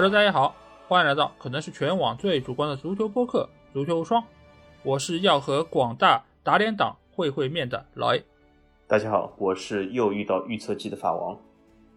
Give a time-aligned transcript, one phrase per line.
[0.00, 0.56] 哈喽，大家好，
[0.88, 4.22] 欢迎来到可能是全网最主观的足球播客《足球无双》，
[4.82, 8.24] 我是要和广大打脸党会会面的老 A。
[8.86, 11.38] 大家好，我是又遇到预测机的法王。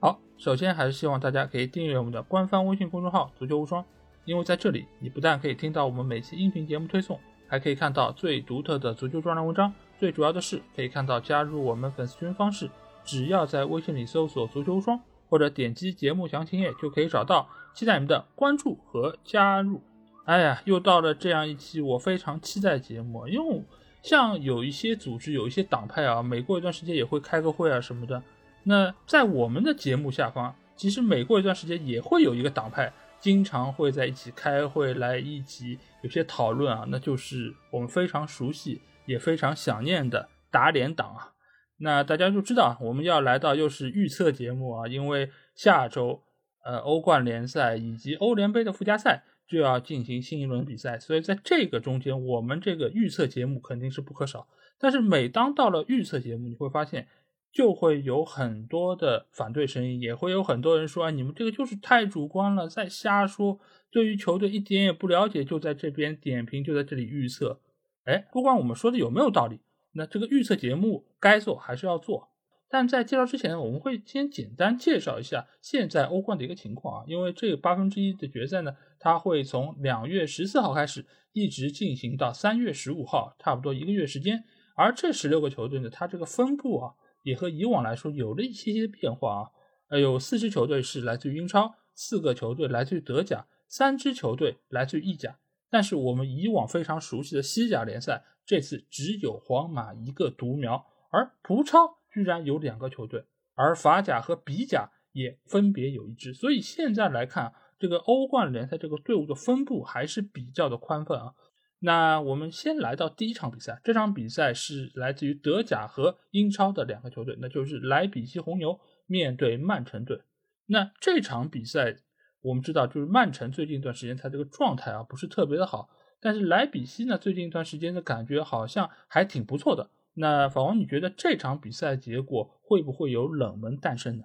[0.02, 3.86] 好，首先还是希望大家可以订阅我们的官方微信公众号“足球无双”，
[4.26, 7.17] 因为在这里你不但可以听到我们每期音频节目推送，
[7.48, 9.73] 还可以看到最独特的足球专栏文章。
[9.98, 12.70] 最主要的是，可以看到加入我们粉丝群方式，
[13.06, 17.48] 只要在微信里搜索“足球无双”或者点击节目详情页就可以找到。
[17.73, 19.81] 期待你们的关注和加入。
[20.26, 23.64] 哎呀，又到了这样一期我非常期待节目，因为。
[24.04, 28.22] 像有一些组织、有一些党派啊，每过一段时间也会开个会啊什么的。
[28.64, 36.83] 那在我们的节目下方，其实每过一段时间也会有一个党派，经常会在一起开会来一起有些讨论啊。
[36.89, 41.31] 那就是我们非常熟悉也非常想念的打脸党啊。
[41.78, 46.22] 那大家就知道我们要来到又是预测节目啊，因为下周
[46.64, 49.23] 呃欧冠联赛以及欧联杯的附加赛。
[49.45, 54.47] 就要进行新一轮比赛，所以在这个中间，我们这个预测节目肯定是不可少。
[54.80, 57.09] 但是每当到了预测节目，你会发现
[57.52, 63.59] 就会有很多的反对声音，也会有很多人说：“啊，你们这个就是太主观了，在瞎说，
[63.92, 67.59] 对于球队一点也不了解，就在这边点评，就在这里预测。”
[68.05, 69.59] 哎，不管我们说的有没有道理，
[69.92, 72.30] 那这个预测节目该做还是要做。
[72.74, 84.44] 但在介绍之前，我们会先简单介绍一下现在欧冠的一个情况啊，因为这八分之一的决赛呢，它会从两月十四号开始，一直进行到三月十五号，差不多一个月时间。
[84.76, 89.50] 而这十六个球队呢，它这个分布啊，也和以往来说有了一些些变化啊。
[89.90, 95.38] 呃，有四支球队是来自于英超，四个球队来自于德甲，三支球队来自于意甲。
[95.70, 102.00] 但是我们以往非常熟悉的西甲联赛，这次只有皇马一个独苗，而葡超。
[102.14, 103.26] 居然有两个球队，
[103.56, 111.34] 而法甲和比甲也分别有一支，所以现在来看，这个欧冠联赛这个队伍的分布还是比较的宽泛啊。
[111.80, 120.22] 那我们先来到第一场比赛，这场比赛是来自于德甲和英超的两个球队，那就是莱比锡红牛面对曼城队。
[120.68, 121.98] 那这场比赛
[122.42, 125.90] 我们知道，就是曼城最近一段时间他这个状态啊不是特别的好，
[126.22, 129.90] 但是莱比锡呢最近一段时间的感觉好像还挺不错的。
[130.16, 134.24] 那法王，你觉得这场比赛结果会不会有冷门诞生呢？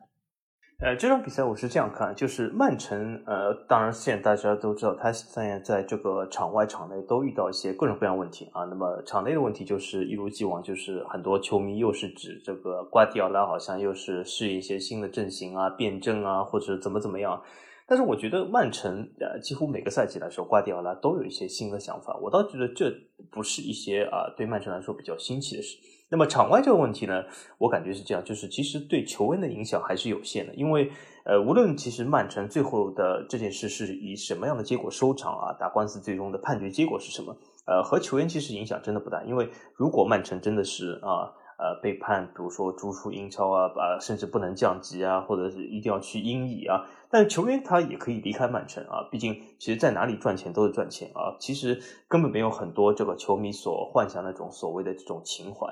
[0.80, 8.62] 呃，这场比赛我是这样看，就是曼城，呃，当然现在大家都知道，他现在在这个场外场内都遇到一些各种各样问题啊。
[8.66, 17.42] 那么场内的问题就是一如既往，就是很多球迷又是指这个瓜迪奥拉好像又是试一些新的阵型啊、变阵啊，或者怎么怎么样。
[17.90, 22.14] 但是我觉得曼城呃，几乎每个赛季来说，瓜迪奥拉都有一些新的想法。
[22.22, 22.92] 我倒觉得这
[23.30, 25.78] 不是一些啊，对曼城来说比较新奇的事。
[26.10, 27.24] 那么场外这个问题呢，
[27.56, 30.54] 我感觉是这样，就是其实对球员的影响还是有限的。
[30.54, 30.90] 因为
[31.24, 37.34] 呃，无论其实曼城最后的这件事是以什么样的结果收场啊，打官司最终的判决结果是什么，
[37.66, 39.24] 呃，和球员其实影响真的不大。
[39.24, 41.32] 因为如果曼城真的是啊。
[41.58, 46.86] 呃，被判，比如说逐出英超啊，把，甚至不能降级啊，或者是一定要去英乙啊。
[47.10, 51.36] 但是球员他也可以离开曼城啊，毕竟其实在哪里赚钱都是赚钱啊。
[51.40, 55.66] 其实根本没有很多这个球迷所幻想那种所谓的这种情怀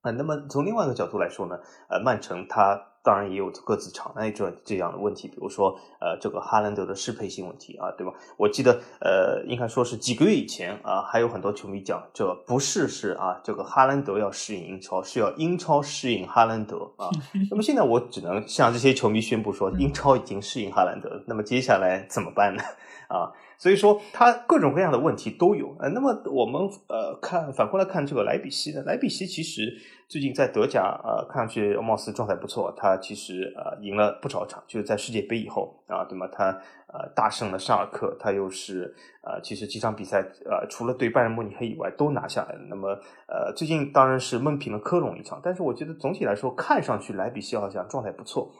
[0.00, 0.10] 啊。
[0.10, 2.93] 那么从另外一个角度来说呢，呃，曼城他。
[3.04, 8.12] 当然也有各自场内这这样的问题，比如说呃这个哈兰德的适配性问题啊，对吧？
[8.38, 17.10] 我记得呃应该说是几个月以前啊，还有很多球迷讲这不是是啊这个哈兰德要适应英超，是要英超适应哈兰德啊。
[17.50, 22.62] 那么现在我只能向这些球迷宣布说，英超已经适应哈兰德，那么接下来怎么办呢？
[23.08, 23.30] 啊？
[23.56, 25.76] 所以说，他各种各样的问题都有。
[25.78, 29.72] 呃，那么我们呃看反过来看这个莱比锡呢，莱比锡其实
[30.14, 36.28] 最近在德甲呃看上去貌似状态不错，他其实呃赢了不少场，就是在世界杯以后啊，对吗？
[36.30, 36.50] 他
[36.86, 38.94] 呃大胜了沙尔克，他又是
[39.24, 42.60] 呃其实几场比赛呃除了对拜仁慕尼黑以外都拿下来了。
[42.70, 42.90] 那么
[43.26, 48.52] 呃最近当然是闷平了科隆一场，但是我觉得总体来说看上去莱比锡好像状态不错，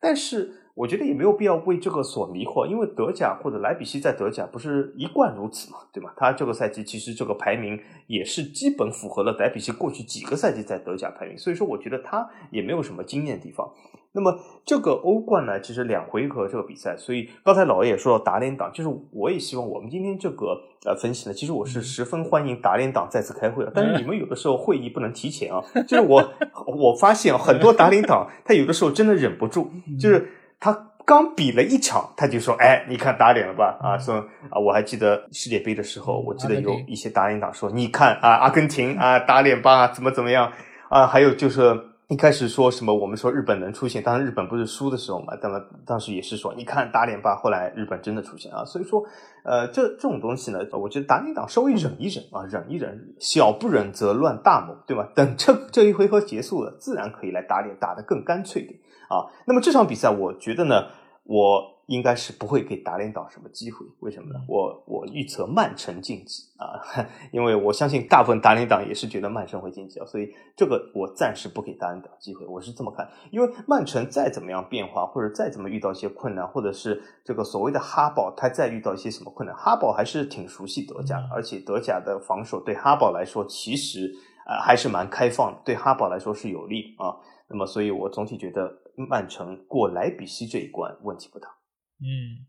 [0.00, 0.65] 但是。
[0.76, 6.12] 我觉得也没有必要为这个所迷惑，因为德甲或者莱比锡在德甲不是一贯如此嘛，对吧？
[6.18, 13.66] 他这个赛季其实这个排名也是基本符合了莱比锡过去几个赛季在德甲排名，所以说我觉得他也没有什么惊艳的地方。
[14.12, 23.72] 那么这个欧冠呢，其实两回合这个比赛，所以刚才老爷也说到打脸党，就是我也希望我们今天这个呃分析呢，其实我是十分欢迎打脸党再次开会啊。
[23.74, 26.22] 但是你们有的时候会议不能提前啊，就是我
[26.66, 30.26] 我发现很多打脸党他有的时候真的忍不住，就是。
[30.58, 33.78] 他刚比了一场，他就说：“哎，你看打脸了吧？
[33.80, 34.16] 啊，说
[34.50, 40.52] 啊，我还记得世界杯的时候，我记得有一些打脸党说，你看啊，阿根廷啊打脸吧，怎么怎么样
[40.88, 41.06] 啊？
[41.06, 41.60] 还有就是
[42.08, 49.04] 一开始说什么我们说日本能出现，当然日本不是输的时候嘛，那么当时也是说你看打脸吧，后来日本真的出现啊，所以说
[49.44, 55.08] 呃这这种东西呢，我觉得打脸党稍微忍一忍啊，忍一忍，小不忍则乱大谋，对吧？
[55.14, 59.26] 等这这一回合结束了，自然可以来打脸，打得更干脆点啊。
[59.46, 60.86] 那么这场比赛，我觉得呢，
[61.24, 61.75] 我。
[61.86, 64.40] 应该是不会给打脸党什么机会，为什么呢？
[64.48, 66.82] 我我预测曼城晋级啊，
[67.30, 73.08] 因为我相信大部分打脸党也是觉得曼城会晋级啊，所以这个我暂时不给打脸党机会，我是这么看。
[73.30, 84.12] 因为曼城再怎么样变化，或者再怎么遇到一些困难，或者是这个所谓的哈堡，他再遇到一些什么困难，哈堡还是挺熟悉德甲的，而且德甲的防守对哈堡来说其实
[84.46, 87.14] 呃还是蛮开放的，对哈堡来说是有利啊。
[87.48, 91.48] 那么，所以我总体觉得曼城过莱比锡这一关问题不大。
[91.98, 92.44] 嗯，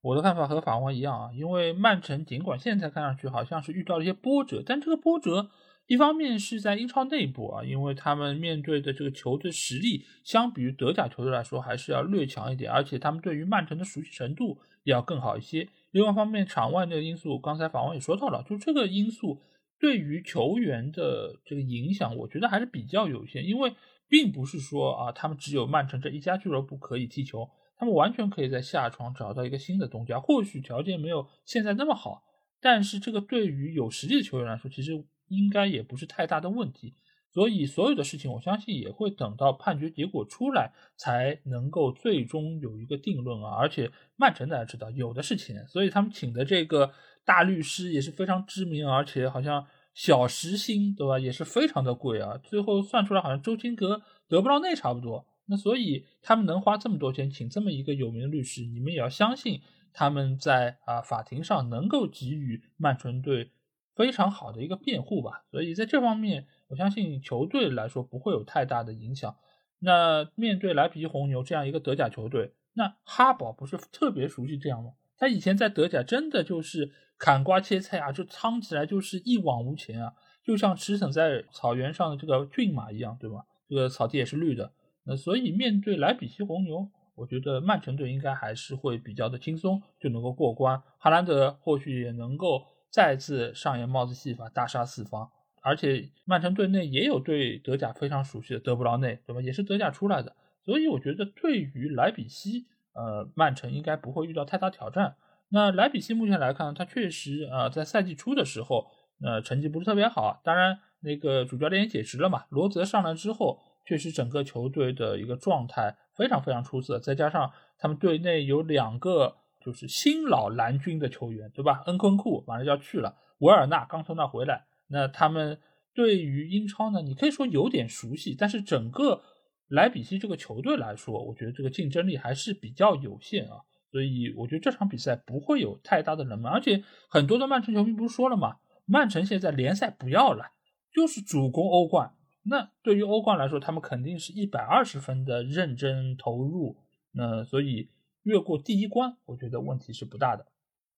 [0.00, 5.50] 我的看法和法王一样啊，因为曼城尽管现在看上去好像是遇到了一些波折，但这个波折
[5.86, 15.68] 一方面是在英超内部啊，因为他们面对的这个球队实力相比于德甲球队来说还是要略强一点，而且他们对于曼城的熟悉程度也要更好一些。
[15.92, 19.40] 另外一方面，场外那个因素，刚才法王也说到了，就这个因素
[19.80, 23.72] 对于球员的这个影响，我觉得还是比较有限，因为
[24.08, 27.48] 并不是说啊，他们只有曼城这一家俱乐部可以踢球。
[27.78, 32.24] 他们完全可以在下床找到一个新的东家，或许条件没有现在那么好，
[32.60, 34.92] 但是这个对于有实力的球员来说，其实
[35.28, 36.94] 应该也不是太大的问题。
[37.30, 43.54] 所以所有的事情，我相信也会等到判决结果出来才能够最终有一个定论啊。
[43.54, 46.90] 而且曼城大家知道有的是钱，所以他们请的这个
[47.24, 49.64] 大律师也是非常知名，而且好像
[49.94, 52.38] 小时薪对吧，也是非常的贵啊。
[52.42, 55.24] 最后算出来好像周金格得不到那差不多。
[55.50, 59.62] 那所以他们能花这么多钱请这么一个有名的律师，你们也要相信
[59.92, 63.50] 他们在啊法庭上能够给予曼城队
[63.96, 65.44] 非常好的一个辩护吧。
[65.50, 69.34] 所以在这方面，我相信球队来说不会有太大的影响。
[69.78, 74.92] 那面对莱比锡红牛这样一个德甲球队，那哈堡不是特别熟悉这样吗？
[75.16, 80.12] 他以前在德甲真的就是砍瓜切菜啊，就仓起来就是一往无前啊，
[80.44, 83.46] 就像驰骋在草原上的这个骏马一样，对吧？
[83.68, 84.72] 这个草地也是绿的。
[85.10, 90.82] 那所以面对莱比锡红牛，我觉得曼城队应该还是会比较的轻松就能够过关。
[90.98, 95.30] 哈兰德或许也能够再次上演帽子戏法，大杀四方。
[95.62, 99.40] 而且曼城队内也有对德甲非常熟悉的德布劳内，对吧？
[99.40, 100.36] 也是德甲出来的。
[100.62, 105.16] 所以我觉得对于莱比锡，呃，曼城应该不会遇到太大挑战。
[105.48, 108.86] 那莱比锡目前来看，他确实啊，在赛季初的时候，
[109.24, 110.42] 呃，成绩不是特别好。
[110.44, 113.58] 当然，那个主教练也解释了嘛，罗泽上来之后。
[113.88, 121.82] 确实，整个球队的一个状态非常非常出色，再加上他们队内有两个就是新老蓝军的球员，对吧？
[121.86, 125.58] 恩昆库马上就要去了，维尔纳刚从那回来，那他们
[125.94, 129.22] 对于英超呢，你可以说有点熟悉，但是整个
[129.68, 133.56] 莱比锡这个球队来说，我觉得这个竞争力还是比较有限啊，
[133.90, 138.56] 所以我觉得这场比赛不会有太大的冷门，而且很多的曼城球迷不是说了吗？
[138.84, 140.44] 曼城现在联赛不要了，
[140.92, 142.12] 就是主攻欧冠。
[142.48, 146.78] 那对于欧冠来说，他们肯定是一百二十分的认真投入，
[147.12, 147.90] 那所以
[148.22, 150.46] 越过第一关，我觉得问题是不大的。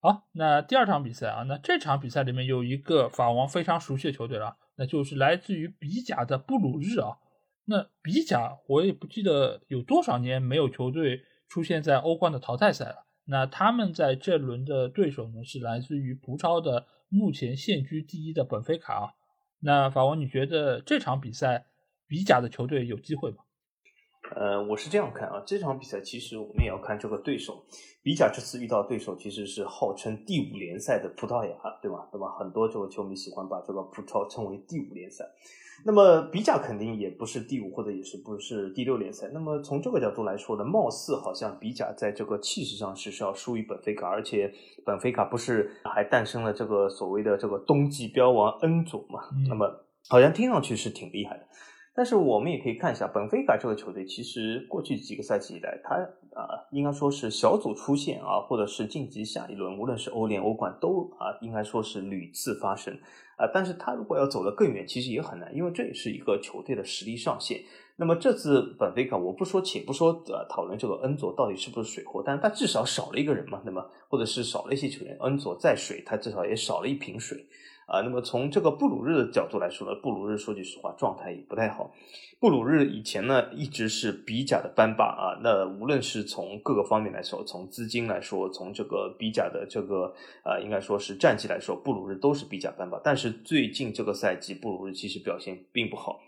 [0.00, 7.19] 好，那第二场比赛啊，那这场比赛里面有一个法王非常熟悉的球队了，那就是来自于比甲的布鲁日啊。
[7.66, 13.07] 那比甲我也不记得有多少年没有球队出现在欧冠的淘汰赛了。
[13.26, 19.12] 那他们在这轮的对手呢，是来自于葡超的目前现居第一的本菲卡啊。
[19.61, 21.67] 那法王，你觉得这场比赛
[22.07, 23.45] 比甲的球队有机会吗？
[24.37, 27.64] 呃，我是这样看啊，这场比赛其实我们也要看这个对手。
[28.02, 32.09] 比甲这次遇到对手其实是号称第五联赛的葡萄牙，对吧？
[32.12, 32.29] 那么？
[32.38, 35.25] 很多这个球迷喜欢把这个葡超称为第五联赛。
[35.84, 39.28] 那么比甲肯定也不是第五，或者也是不是第六联赛。
[39.32, 44.52] 那么从这个角度来说呢，貌似好像比甲在这个气势上是是要输于本菲卡，而且
[44.84, 49.20] 本菲卡不是还诞生了这个所谓的这个冬季标王恩佐嘛？
[49.49, 51.44] 那么好像听上去是挺厉害的。
[51.94, 55.97] 但是我们也可以看一下本菲卡这个球队，其实过去几个赛季以来，他
[56.35, 62.97] 啊应该说是小组出线啊，或者是晋级下一轮，无论是欧联、欧冠都啊应该说是屡次发生。
[63.37, 67.59] 啊，但是他如果要走得更远，其实也很难，因为这也是一个球队的实力上限。
[67.97, 77.47] 那么这次本菲卡，我不说，且不说，呃，讨论这个恩佐到底是不是水货，但是他至少少了一个人嘛，那么或者是少了一些球员，恩佐再水，他至少也少了一瓶水。
[77.90, 81.90] 啊，那么从这个布鲁日的角度来说呢，布鲁日说句实话，状态也不太好。
[82.38, 93.00] 布鲁日以前呢一直是比甲的班霸啊，那无论是从各个方面来说，从资金来说，从这个比甲的这个啊，应该说是战绩来说，布鲁日都是比甲班霸。
[93.02, 96.20] 但是最近这个赛季，布鲁日其实表现并不好。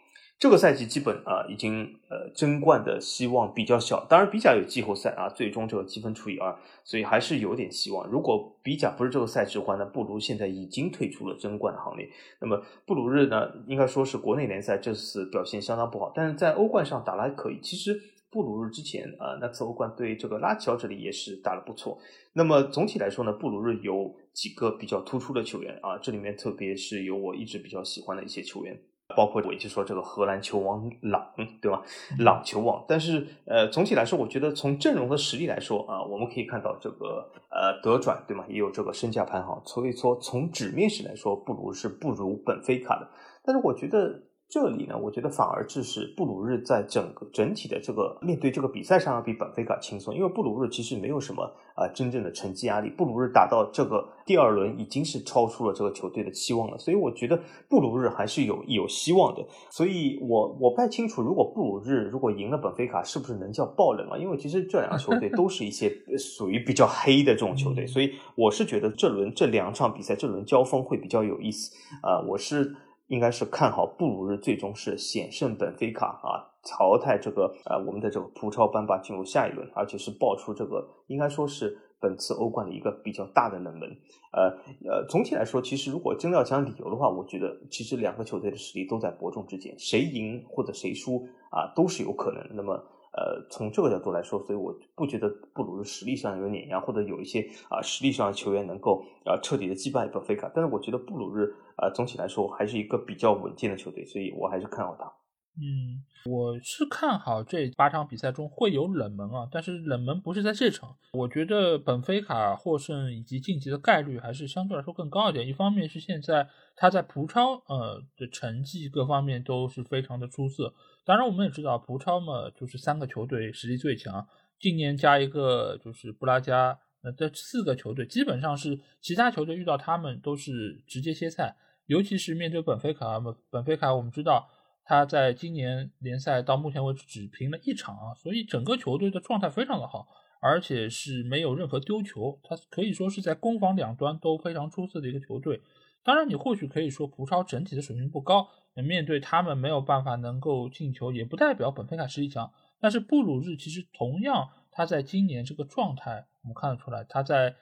[0.43, 8.05] 这个赛季基本啊已经呃争冠的希望比较小，当然比甲有季后赛啊，最终这个积分除以二，所以还是有点希望。
[8.09, 12.11] 如果比甲不是这个赛制的话，那布鲁现在已经退出了争冠的行列。
[12.41, 17.61] 那么布鲁日呢，应该说是国内联赛这次表现相当不好，但是在欧冠上打的还可以。
[17.63, 17.97] 其实
[18.29, 21.97] 布鲁日之前啊那次欧冠对这个拉齐奥这里也是打得不错。
[22.33, 28.77] 那么总体来说呢，布鲁日有几个比较突出的球员啊，这里面特别是有我一直比较喜欢的一些球员。
[29.15, 31.83] 包括我一直说这个荷兰球王朗，对吧？
[32.19, 38.45] 朗球王，但是呃，总体来说，我觉得从阵容和实力来说啊，我们可以看到这个呃德转，对吗？
[38.49, 43.09] 也有这个身价排行，所以说从纸面是来说，不如是不如本菲卡的，
[43.45, 44.23] 但是我觉得。
[44.53, 51.43] 这里呢，我觉得反而致使布鲁日在整个整体的这个面对这个比赛上要比本菲卡轻松，因为布鲁日其实没有什么
[51.75, 52.91] 啊真正的成绩压力。
[52.91, 59.43] 布鲁日打到这个第二轮已经是超出了这个球队的期望了，所以我觉得布鲁日还是有有希望的。
[59.71, 64.19] 所以我我不太清楚，如果布鲁日如果赢了本菲卡，是不是能叫爆冷啊？
[64.19, 72.77] 因为其实这两个球队都是一些属于比较黑的这种球队， 所以我是觉得这轮这两场比赛这轮交锋会比较有意思啊，我是。
[73.09, 83.89] 应该是看好布鲁日最终是险胜本菲卡啊，淘汰这个呃我们的这个葡超班霸进入下一轮，而且是爆出这个应该说是本次欧冠的一个比较大的冷门。
[84.33, 84.49] 呃
[84.89, 92.45] 呃，总体来说，其实如果真的要讲理由的话，我觉得其实两个球队的实力都在伯仲之间，谁赢或者谁输啊都是有可能。
[92.55, 92.83] 那么。
[93.13, 100.51] 呃，从这个角度来说，所以我不觉得布鲁日实力上有碾压，或者有一些啊实力上的球员能够啊彻底的击败博菲卡。
[100.55, 105.13] 但是我觉得布鲁日啊总体来说还是一个比较稳健的球队，所以我还是看好他。
[105.55, 110.97] 嗯，我是看好这八场比赛中会有冷门啊，但是冷门不是在这场。
[111.13, 115.47] 我觉得本菲卡获胜以及晋级的概率还是相对来说更高一点。
[115.47, 120.73] 一方面是现在他在葡超呃的成绩各方面都是非常的出色。
[121.05, 124.27] 当然，我们也知道葡超嘛，就是三个球队实力最强。
[124.59, 131.55] 今年加一个就是布拉加，那这四个球队基本上是其他球队遇到他们都是直接歇菜。
[131.87, 134.49] 尤其是面对本菲卡，本菲卡我们知道
[134.85, 140.07] 他在今年联赛到目前为止只平了一场啊，所以整个球队的状态非常的好，
[140.41, 145.61] 而且是没有任何丢球，他可以说是在攻防两端都非常出色的一个球队。
[146.05, 148.49] 当然，你或许可以说葡超整体的水平不高。
[148.75, 152.51] 面对他们没有办法能够进球，也不代表本菲卡实力强。
[152.81, 157.55] 但是布鲁日其实同样，他在今年这个状态，我们看得出来，他在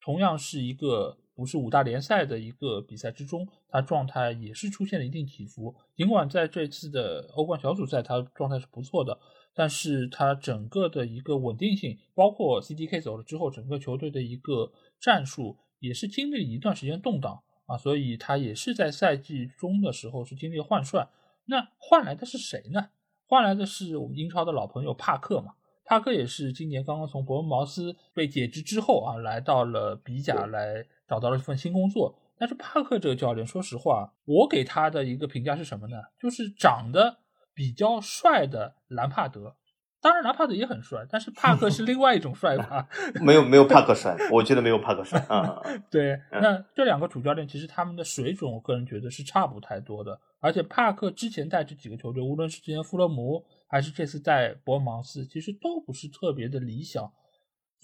[0.00, 5.74] 同样是一个不是五大联赛的一个比赛之中，他状态也是出现了一定起伏。
[5.96, 9.18] 尽管在这次的欧冠小组赛，他状态是不错的，
[9.54, 17.42] 但是他整个的一个稳定性，包括 CDK 走了之后，整个球队的一个战术也是经历了一段时间动荡。
[17.66, 21.08] 啊，所以他也是在赛季中的时候是经历了换帅，
[21.46, 22.90] 那换来的是谁呢？
[23.26, 25.54] 换来的是我们英超的老朋友帕克嘛。
[25.86, 32.18] 帕克也是今年刚刚从伯恩茅斯被解职之后啊，来到了比甲来找到了一份新工作。
[32.36, 35.96] 但是帕克这个教练，说实话，我给他的一个评价是什么呢？
[36.18, 37.18] 就是长得
[37.54, 39.56] 比较帅的兰帕德。
[40.00, 42.86] 当然，兰帕德也很帅，但是帕克是另外一种帅法，
[43.22, 45.58] 没有没有帕克帅，我觉得没有帕克帅啊。
[45.90, 50.20] 对，那这两个主教练其实他们的水准，我个人觉得是差不太多的。
[50.40, 57.10] 而且帕克之前带这几个球队，无论是之前富勒姆，还是这次带伯恩茅斯，其实都不是特别的理想。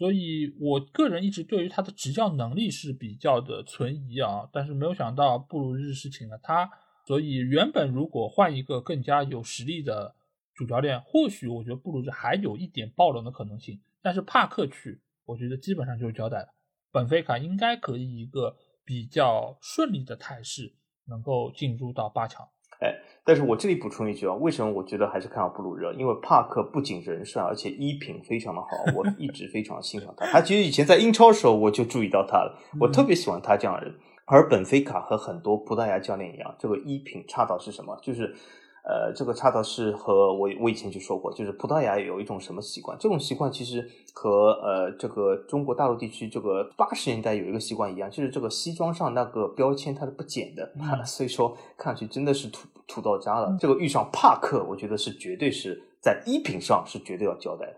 [0.00, 4.49] 所以我个人一直对于他的执教能力是比较的存疑啊。
[4.52, 6.69] 但是没有想到布鲁日是请了他，
[7.07, 10.16] 所以原本如果换一个更加有实力的。
[10.52, 16.49] 主教练或许我觉得布鲁日还有一点爆冷的可能性，但是帕克去，我觉得基本上就是交代了。
[16.92, 18.54] 本菲卡应该可以一个
[18.85, 20.75] 比较顺利的态势，
[21.07, 22.47] 能够进入到八强。
[22.80, 22.94] 哎，
[23.25, 25.92] 但是我这里补充一句啊，为什么我觉得还是看好布鲁热？
[25.92, 30.26] 因为帕克不仅人帅，而且衣品非常的好，我一直非常欣赏他。
[30.32, 33.94] 他其实以前在英超的时候我就注意到他了，我特别喜欢他这样的人。
[34.25, 37.99] 而本菲卡和很多葡萄牙教练一样，这个衣品差到是什么？
[38.02, 38.34] 就是。
[38.82, 42.96] 呃，这个恰到是和我我以前就说过，就是葡萄牙有一种什么习惯？
[42.99, 50.72] 这种习惯其实和呃这个中国大陆地区这个八十年代有一个习惯一样，就是这个西装上那个标签它是不剪的，
[51.04, 53.56] 所以说看上去真的是土土到家了。
[53.60, 57.76] 这个遇上帕克，我觉得是绝对是在衣品上是绝对要交代的。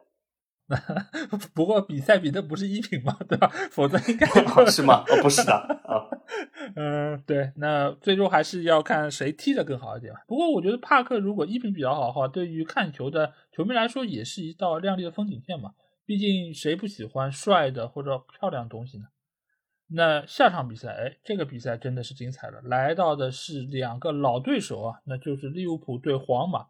[1.55, 3.49] 不过比赛比的不是衣品嘛，对吧？
[3.71, 4.27] 否则应该
[4.67, 5.05] 是吗？
[5.09, 6.09] 哦，不是的啊。
[6.77, 15.73] 嗯，对，那最终还是要看谁踢的更好一点不过我觉得帕克如果衣品比较好的话，对于看球的球迷来说也是一道亮丽的风景线嘛。
[16.05, 19.05] 毕竟谁不喜欢帅的或者漂亮的东西呢？
[19.95, 26.67] 那下场比赛，哎，这个比赛真的是精彩了，来到的是两个老对手啊，那就是利物浦对皇马。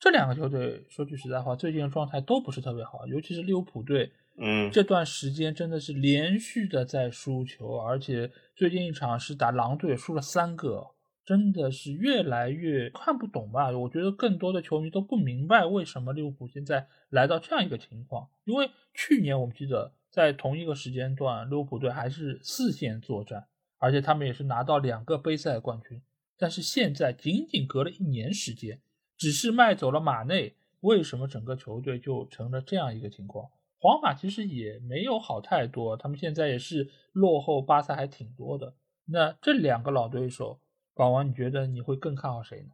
[0.00, 10.86] 这两个球队说句实在话，最近的状态都不是特别好，尤其是利物浦队，嗯，这段时间真的是连续的在输球，而且最近一场是打狼队，输了三个，
[11.24, 13.76] 真的是越来越看不懂吧？
[13.76, 26.00] 我觉得更多的球迷都不明白为什么利物浦现在来到这样一个情况，因为去年我们记得在同一个时间段，利物浦队还是四线作战，而且他们也是拿到两个杯赛冠军，
[26.38, 28.80] 但是现在仅仅隔了一年时间。
[29.18, 33.50] 只是卖走了马内，为什么整个球队就成了这样一个情况？
[33.80, 38.74] 皇马其实也没有好太多，他们现在也是落后巴萨还挺多的。
[39.06, 40.60] 那这两个老对手，
[40.94, 42.70] 宝王，你觉得你会更看好谁呢？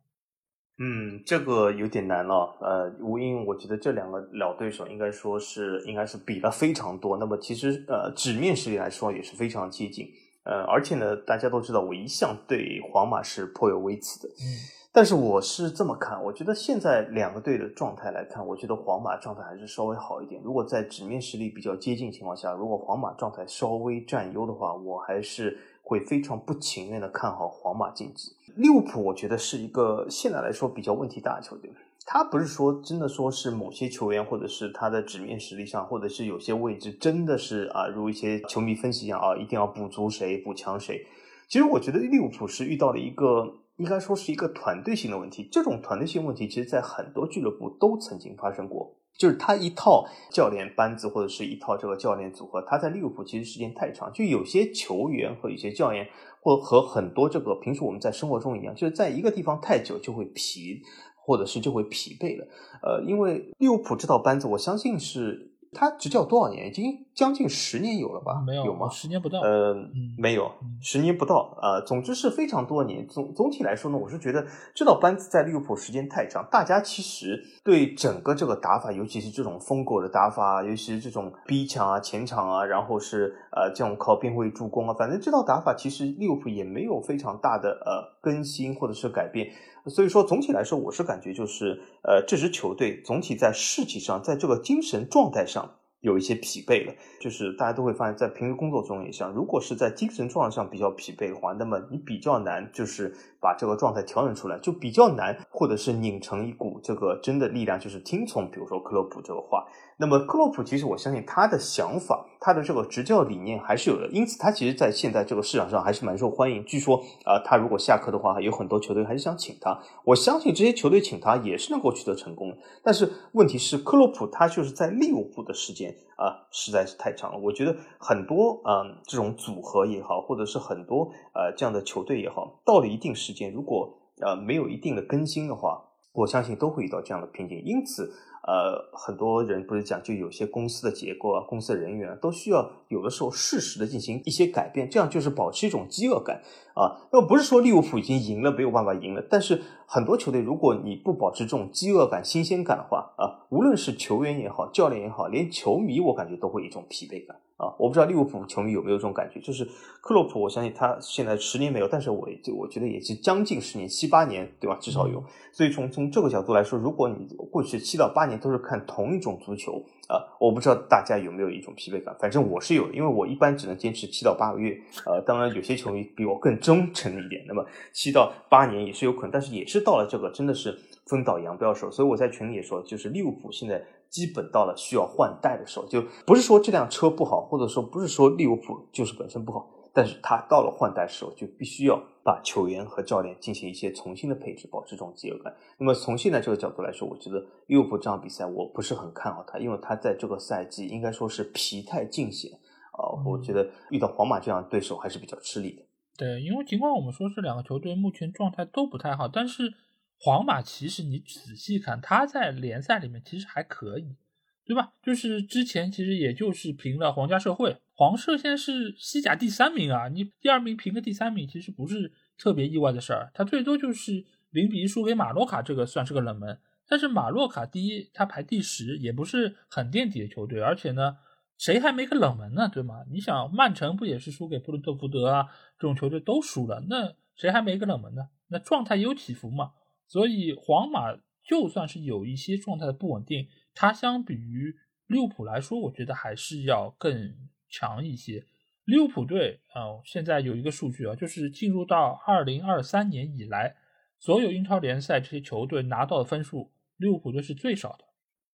[0.79, 2.57] 嗯，这个有点难了。
[2.61, 7.17] 呃，吴英，我觉得这两个老对手应该说是应该是比了非常多。
[7.19, 10.09] 那么其实呃，纸面实力来说也是非常接近。
[10.45, 14.35] 呃，而且呢，大家都知道我一向对皇马是颇有微词的。
[14.35, 14.45] 嗯。
[14.97, 20.41] 但是我是这么看，我觉得现在两个队的状态来看，我觉得皇马状态还是稍微好一点。
[20.45, 28.37] 如果在纸面实力比较接近情况下，如果皇马状态稍微占优的话，我还是会非常不情愿的看好皇马晋级。
[28.55, 31.69] 利物浦我觉得是一个现在来说比较问题大的球队，
[32.07, 41.05] 他不是说真的说是某些球员或者是他的纸面实力上，或者是有些位置真的是啊，如一些球迷分析一样啊，一定要补足谁补强谁。
[41.49, 43.55] 其实我觉得利物浦是遇到了一个。
[43.77, 45.49] 应该说是一个团队性的问题。
[45.51, 48.97] 这种团队性问题，其实在很多俱乐部都曾经发生过。
[49.17, 54.13] 就是他一套教练班子或者是一套这个教练组合，他在利物浦其实时间太长。
[54.13, 56.09] 就有些球员和一些教练，
[56.41, 60.81] 或和很多这个平时我们在生活中一样，就是在一个地方太久就会疲，
[61.25, 62.47] 或者是就会疲惫了。
[62.83, 65.53] 呃，因为利物浦这套班子，我相信是。
[65.77, 66.69] 他执教多少年？
[66.69, 68.43] 已经将近十年有了吧？
[68.47, 68.89] 没有，有吗？
[68.91, 69.41] 十年不到。
[69.41, 69.75] 呃，
[70.19, 70.51] 没有，
[70.81, 71.57] 十年不到。
[71.63, 73.07] 呃，总之是非常多年。
[73.07, 89.51] 总总体来说呢，我是觉得这套班子在利物浦时间太长，大家其实对整个这个打法，尤其是这种疯狗的打法，尤其是这种逼抢啊、前场啊，然后是呃这种靠边位助攻啊，反正这套打法其实利物浦也没有非常大的呃更新或者是改变。
[89.87, 95.75] 所以说，总体来说，我是感觉就是，呃，这支球队总体在士气上，在这个精神状态上
[96.05, 96.95] 有一些疲惫了。
[97.21, 109.67] 就是大家都会发现，在平时工作中也像，如果是在精神状态上比较疲惫的话，那么你比较难就是把这个状态调整出来，就比较难，或者是拧成一股这个真的力量，就是听从，比如说克洛普这个话。
[109.97, 116.65] 那么克洛普其实我相信他的想法，他的这个执教理念还是有的，因此他其实，在现在这个市场上还是蛮受欢迎。
[116.65, 119.81] 据说啊，他如果下课的话，有很多球队还是想请他。
[120.05, 122.59] 我相信这些球队请他也是能够取得成功的。
[122.83, 127.39] 但是问题是，克洛普他就是在利物浦的时间啊，实在是太长了。
[127.39, 137.63] 我觉得很多嗯这种组合也好，或者是很多呃这样的球队也好，到了一定时间，如果呃没有一定的更新的话，我相信都会遇到这样的瓶颈。
[137.65, 138.13] 因此。
[138.47, 146.43] 呃，很多人不是讲，就有些公司的结构啊，公司的人员都需要有的时候适时的进行一些改变，这样就是保持一种饥饿感
[146.75, 147.09] 啊。
[147.11, 157.37] 那么不是说利物浦已经赢了，没有办法赢了，但是很多球队，如果你不保持这种饥饿感、新鲜感的话啊，无论是球员也好，教练也好，连球迷我感觉都会有一种疲惫感。
[157.57, 159.65] 啊，我不知道利物浦球迷有没有这种感觉，就是
[160.01, 164.77] 克洛普，我相信他现在十年没有，但是我就我觉得也是将近十年，七八年，对吧？
[164.81, 165.23] 至少有。
[165.53, 174.79] 所以从从这个角度来说，如果你过去七到八年都是看同一种足球啊，我不知道大家有没有一种疲惫感，反正我是有，因为我一般只能坚持七到八个月。
[175.07, 181.91] 呃，当然有些球迷比我更忠诚一点，那么七到八年也是有可能，但是也是到了这个真的是分道扬镳的时候。
[181.91, 183.83] 所以我在群里也说，就是利物浦现在。
[184.11, 195.55] 基本到了需要换代的时候，就不是说这辆车不好，或者说不是说利物浦就是本身不好，但是他到了换代时候，就必须要把球员和教练进行一些重新的配置，保持这种节奏感。
[195.79, 202.51] 那么从现在这个角度来说，我觉得利物浦这场比赛我不是很看好他，因为他在这个赛季应该说是疲态尽显
[202.93, 205.83] 啊，我觉得遇到皇马这样的对手还是比较吃力的。
[206.19, 209.73] 对，因为尽管我们说这两个球队目前状态都不太好，但是。
[210.17, 214.17] 皇马其实你仔细看，他在联赛里面其实还可以，
[214.65, 214.93] 对吧？
[215.03, 226.59] 就是之前其实也就是平了皇家社会，皇社现在是西甲第三名啊，你第二名平个第三名其实不是特别意外的事儿，他最多就是零比一输给马洛卡，这个算是个冷门。
[226.87, 231.17] 但是马洛卡第一，他排第十，也不是很垫底的球队，而且呢，
[231.57, 232.69] 谁还没个冷门呢？
[232.73, 233.05] 对吗？
[233.11, 235.47] 你想曼城不也是输给布伦特福德啊？
[235.79, 238.29] 这种球队都输了，那谁还没个冷门呢？
[238.49, 239.73] 那状态也有起伏嘛？
[240.07, 244.75] 所以皇马就算是有一些状态的不稳定，它相比于
[245.07, 247.35] 利物浦来说，我觉得还是要更
[247.69, 248.47] 强一些。
[248.85, 253.77] 利物浦队啊，现在有一个数据啊，就是进入到二零二三年以来，
[254.19, 258.05] 所有英超联赛这些球队拿到的分数，利物浦队是最少的，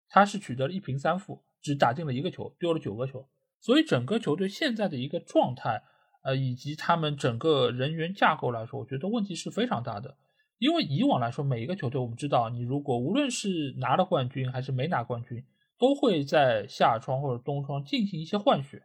[0.09, 3.28] 他是取得了一平三负，只打进了一个球，丢了九个球。
[3.61, 5.83] 所以整个球队现在的一个状态，
[6.22, 10.16] 呃，以及他们整个人员架构来说，我觉得问题是非常大的。
[10.60, 15.42] 因为以往来说，每一个球队，我们知道，你如果无论是拿了冠军还是没拿冠军，
[15.78, 18.82] 都会在夏窗或者冬窗进行一些换血。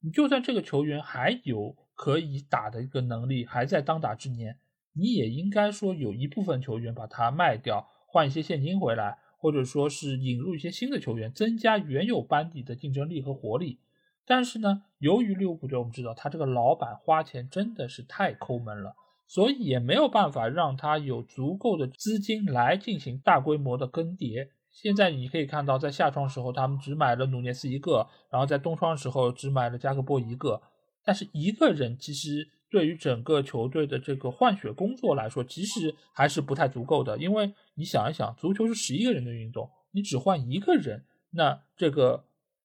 [0.00, 4.56] 你就算这个球员还有可以打的一个能力，还在当打之年，
[4.94, 13.78] 你也应该说有一部分球员把它卖掉，换一些现金回来，或者说是引入一些新的球员，增加原有班底的竞争力和活力。
[14.24, 18.96] 但是呢，由于利物浦队，我们知道他这个老板花钱真的是太抠门了。
[19.30, 24.48] 所以也没有办法让他有足够的资金来进行大规模的更迭。
[24.72, 30.60] 现在你可以看到，在夏窗时候他们只买了努涅斯一个，然后在冬窗时候只买了加克波一个。
[31.04, 37.16] 但是一个人其实对于整个球队的这个换血工作来说，其实还是不太足够的。
[37.16, 42.24] 因为你想一想，足球是十一个人的运动，你只换一个人，那这个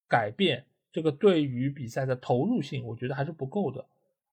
[0.10, 3.86] 改变，这个对于比赛的投入性，我觉得还是不够的。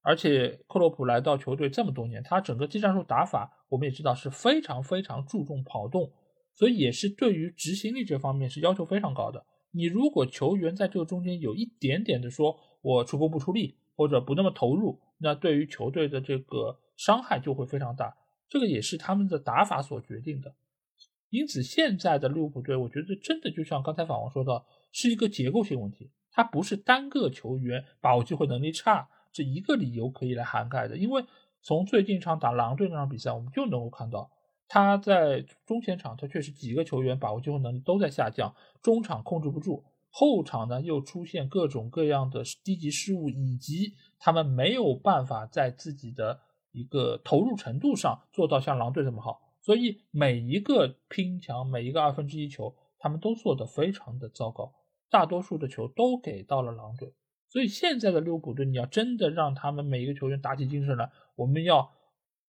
[0.03, 6.11] 而且克洛普来到球队这么多年，他整个技战术打法我们也知道是非常非常注重跑动，
[6.53, 9.45] 所以也是对于执行力这方面是要求非常高的。
[9.71, 18.15] 你如果球员在这个中间有一点点的说我出工不出力或者不那么投入，那对于球队的这个伤害就会非常大。
[18.49, 20.53] 这个也是他们的打法所决定的。
[21.29, 29.09] 因此，现在的利物浦队，我觉得真的就像刚才法王说的，是一个结构性问题，它不是单个球员把握机会能力差。
[29.33, 31.25] 这一个理由可以来涵盖的，因为
[31.61, 34.29] 从最近一场打狼队那场比赛，我们就能够看到
[34.67, 46.39] 他在中前场，他确实几个球员把握机会能力都在下降，中场控制不住，后场呢又出现各种各样的低级失误，以及他们没有办法在自己的
[46.71, 54.73] 一个投入程度上做到像狼队这么好，所以每一个拼抢，每一个二分之一球，他们都做得非常的糟糕，
[55.09, 57.13] 大多数的球都给到了狼队。
[57.53, 61.87] 所以现在的利物浦队，你要真的让他们每一个球员打起精神来，我们要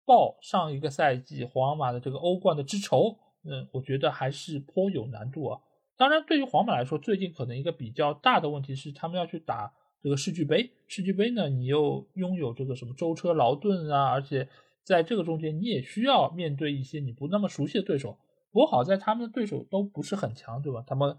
[0.06, 5.60] 报上一个赛季皇马的这个欧冠的之仇，嗯，我觉得还是颇有难度啊。
[5.98, 10.70] 当然，对于皇马来说，最近可能一个比较大的问题是，他们要去打这个世俱杯。
[10.88, 14.48] 世俱杯呢，你又拥有这个什么舟车劳顿啊，而且
[14.84, 18.16] 在这个中间，你也需要面对一些你不那么熟悉的对手。
[18.50, 20.82] 不过好在他们的对手都不是很强，对吧？
[20.86, 21.14] 他们。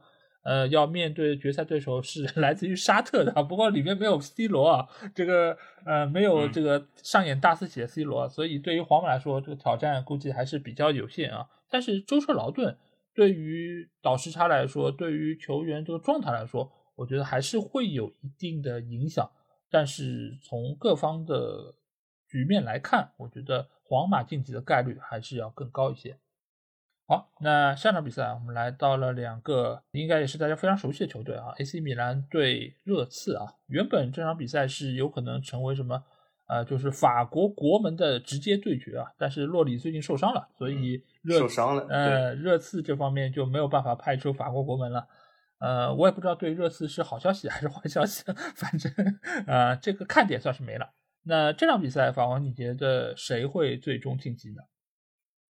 [0.45, 11.47] 呃，要面对决赛对手是 来自于沙特的，不过里面没有 C 罗啊，这个呃没有这个上演大四喜的 C 罗，所以对于皇马来说，这个挑战估计还是比较有限啊。
[11.67, 12.77] 但是舟车劳顿
[13.15, 19.27] 对于倒时差来说，对于球员这个状态来说，我觉得还是会有一定的影响。
[19.71, 21.73] 但是从各方的
[22.29, 26.17] 局面来看，我觉得皇马晋级的概率还是要更高一些。
[27.07, 33.45] 好，那下场比赛我们来到了两个应该也是大家非常熟悉的球队啊，AC 米兰对热刺啊。
[33.67, 36.03] 原本这场比赛是有可能成为什么，
[36.47, 39.05] 呃，就是法国国门的直接对决啊。
[39.19, 45.07] 但是洛里最近受伤了，所以热受伤了，呃，热刺这方面就没有办法派出法国国门了。
[45.59, 48.23] 呃，我也不知道对热刺是好消息还是坏消息，
[48.57, 48.91] 反正
[49.45, 50.89] 呃，这个看点算是没了。
[51.23, 54.63] 那这场比赛，法王你觉得谁会最终晋级呢？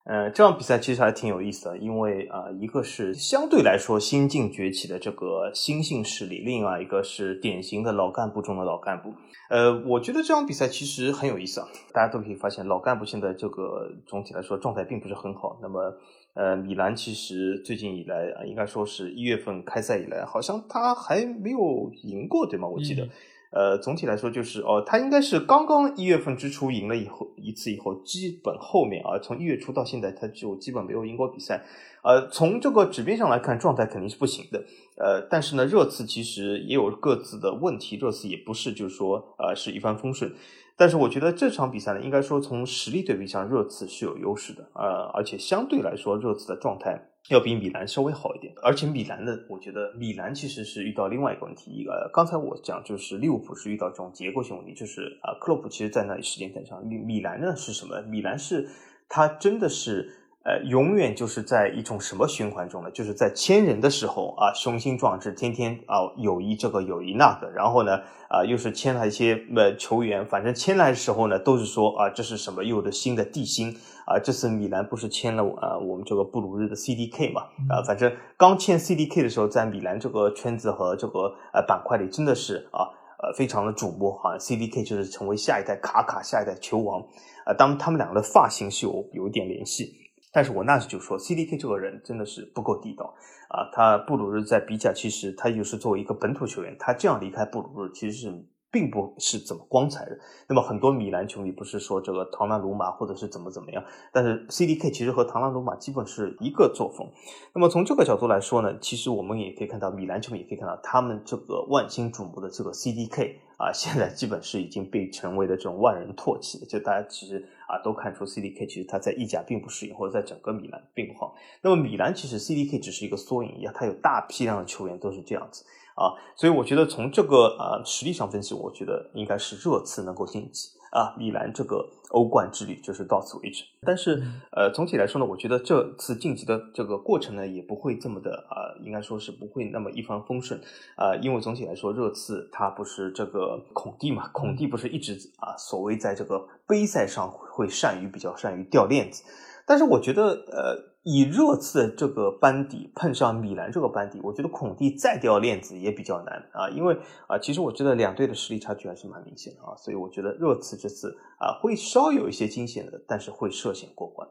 [0.05, 9.15] 呃，这场比赛其实还挺有意思的，因为啊，一个是相对来说新晋崛起的这个新兴势力，另外一个是典型的老干部中的老干部。
[9.49, 15.59] 呃，我觉得这场比赛其实很有意思啊，大家都可以发现，老干部现在这个总体来说状态并不是很好。
[15.63, 15.95] 那么，
[16.35, 22.69] 呃，米兰其实最近以来啊，应该说是一月份开赛以来，好像他还没有赢过，对吗？
[22.69, 23.09] 我记得。
[23.55, 31.65] 呃，总体来说就是哦，他应该是刚刚一月份之初赢了以后一次以后，基本后面啊，从一月初到现在他就基本没有赢过比赛。
[32.03, 34.65] 呃，从这个纸面上来看，状态肯定是不行的。
[34.99, 40.35] 呃，但是呢，热刺其实也有各自的问题，热刺也不是就是说呃是一帆风顺。
[40.77, 44.69] 但是我觉得这场比赛呢，应该说从实力对比上，热刺是有优势的。
[44.75, 47.11] 呃，而且相对来说，热刺的状态。
[47.31, 51.71] 要比米兰稍微好一点，而且米兰的，我觉得米兰其实是遇到另外一个问题。
[51.71, 56.85] 一个刚才我讲就是利物浦是遇到这种结构性问题，就是啊，克洛普其实在那里时间很长。
[56.87, 58.01] 米米兰呢是什么？
[58.03, 58.69] 米兰是
[59.09, 60.21] 他真的是。
[60.45, 62.91] 呃，永远就是在一种什么循环中呢？
[62.91, 73.75] 就是在签人的时候啊，雄心壮志，天天啊，友谊这个友谊那个，然后呢，啊，又是签了一些呃球员，反正签来的时候呢，都是说啊，这是什么又的新的地心
[74.07, 74.19] 啊。
[74.23, 82.85] 这次米兰不是签了啊，我们这个布鲁日的 CDK 嘛啊，反正刚签 CDK 的时候，在米兰这个圈子和这个呃板块里，真的是啊。
[83.17, 87.01] 呃非常的瞩目，哈 CDK 就是成为下一代卡卡，下一代球王。
[87.47, 89.95] 呃，当他们两个的发型是有有一点联系，
[90.35, 93.15] 但是我那时就说 CDK 这个人真的是不够地道
[93.49, 93.71] 啊。
[93.73, 98.45] 他布鲁日在比甲，其实他就是作为一个本土球员，他这样离开布鲁日其实是。
[98.75, 100.19] 并不是怎么光彩的。
[100.49, 103.81] 那么很多米兰球迷不是说这个唐纳鲁马或者是怎么怎么样，
[104.13, 107.09] 但是 CDK 其实和唐纳鲁马基本是一个作风。
[107.55, 116.59] 那么从这个角度来说呢，其实我们也可以看到，米兰球迷也可以看到，他们这个万星瞩目的这个 CDK 啊，现在基本是已经被成为了这种万人唾弃。
[116.67, 121.37] 就大家其实啊都看出 CDK 其实他在意甲并不适应，或者在整个米兰并不好。
[121.63, 125.65] 那么米兰其实 CDK 只是一个缩影一样，它有大批量的球员都是这样子。
[125.95, 133.65] 啊，所以我觉得从这个呃实力上分析，我觉得应该是热刺能够晋级啊，米兰这个欧冠之旅就是到此为止。
[133.83, 140.61] 但是呃总体来说呢，我觉得这次晋级的这个过程呢，也不会这么的啊，应该说是不会那么一帆风顺
[140.97, 149.23] 啊，因为总体来说，热刺它不是这个孔蒂嘛，孔蒂不是一直啊所谓在这个杯赛上会善于比较善于掉链子，
[149.65, 150.94] 但是我觉得呃。
[151.05, 156.97] 以热刺这个班底碰上米兰这个班底，我觉得孔蒂再掉链子也比较难啊，因为
[157.29, 164.27] 啊，其实我觉得两队的实力差距还是蛮明显的啊，所以我觉得热刺这次啊会稍有一些惊险的，但是会涉险过关。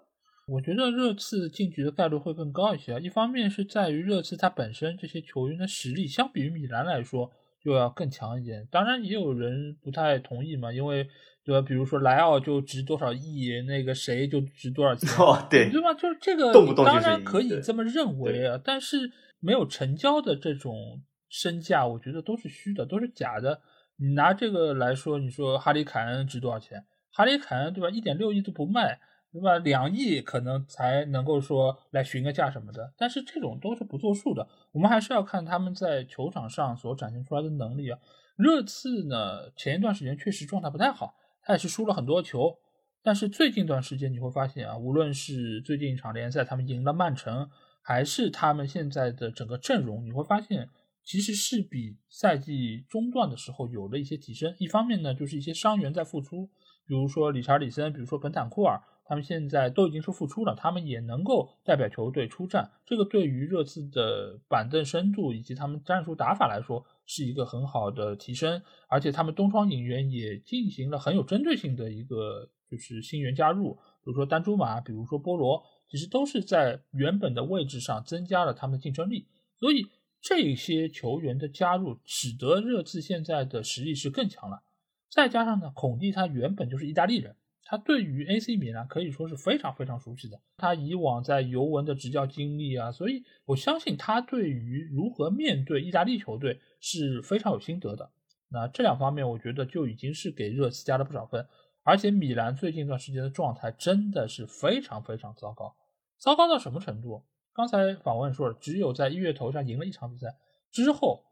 [0.47, 7.31] 我觉得热刺进局的概率会更高一些啊，一方面是在于热刺它本身这些球员的实力相比于米兰来说
[7.63, 11.07] 就要更强一点，当然也有人不太同意嘛，因为。
[11.45, 11.67] 对吧？
[11.67, 15.09] 比如说莱奥就值多少亿，那个谁就值多少钱，
[15.49, 15.93] 对对吧？
[15.93, 16.53] 就是这个，
[16.85, 18.59] 当然可以这么认为啊。
[18.63, 23.61] 但是没有成交的这种身价，我觉得都是虚的，都是假的。
[23.97, 26.85] 你拿这个来说，你说哈里凯恩值多少钱？
[27.11, 27.89] 哈里凯恩对吧？
[27.89, 28.99] 一点六亿都不卖，
[29.31, 29.57] 对吧？
[29.59, 32.93] 两亿可能才能够说来询个价什么的。
[32.97, 37.99] 但是这种都是不作数的，我们还是要看他们在球场上所展现出来的能力啊。
[38.37, 41.15] 热刺呢，前一段时间确实状态不太好。
[41.45, 42.57] 他也是输了很多球，
[43.01, 47.49] 但是最近一段时间你会发现啊，无论是最近一场联赛他们赢了曼城，
[47.81, 50.69] 还是他们现在的整个阵容，你会发现
[51.03, 54.55] 其实是比赛季中段的时候有了一些提升。
[54.57, 56.47] 一方面呢，就是一些伤员在复出，
[56.87, 62.71] 比如说理查里森，比如说本坦库尔，他们现在都已经是复出了，他们也能够代表球队出战。
[62.85, 66.85] 这个对于热刺的板凳深度以及他们战术打法来说。
[67.05, 79.27] 是一个很好的提升，而且他们东窗引援也进行了很有针对性的一个就是新援加入，比如说丹朱马，比如说波罗，其实都是在原本的位置上增加了他们的竞争力。
[79.59, 79.87] 所以
[80.21, 84.63] 这些球员的加入，使得热刺现在的实力是更强了。
[85.09, 87.35] 再加上呢，孔蒂他原本就是意大利人。
[87.73, 98.11] 他对于 AC 米兰可以说是非常非常熟悉的，他以往在尤文的执教经历啊，所以我相信他对于如何面对意大利球队是非常有心得的。
[98.49, 101.47] 那这两方面，我觉得就已经是给热刺加了不少分。
[101.81, 105.75] 而且米兰最近一段时间的状态真的是非常非常糟糕，
[106.19, 107.25] 糟糕到什么程度？
[107.53, 110.37] 刚才访问说了，只有在一月头上赢了一场比赛
[110.71, 111.23] 之后，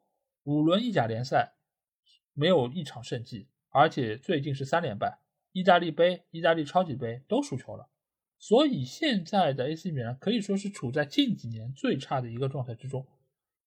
[0.46, 1.54] 五轮意甲联赛
[2.34, 5.20] 没有一场胜绩，而且最近是三连败。
[5.52, 7.90] 意大利杯、意大利超级杯都输球了，
[8.40, 13.06] 所以现在的 AC 米兰可以说是处在近几年最差的一个状态之中。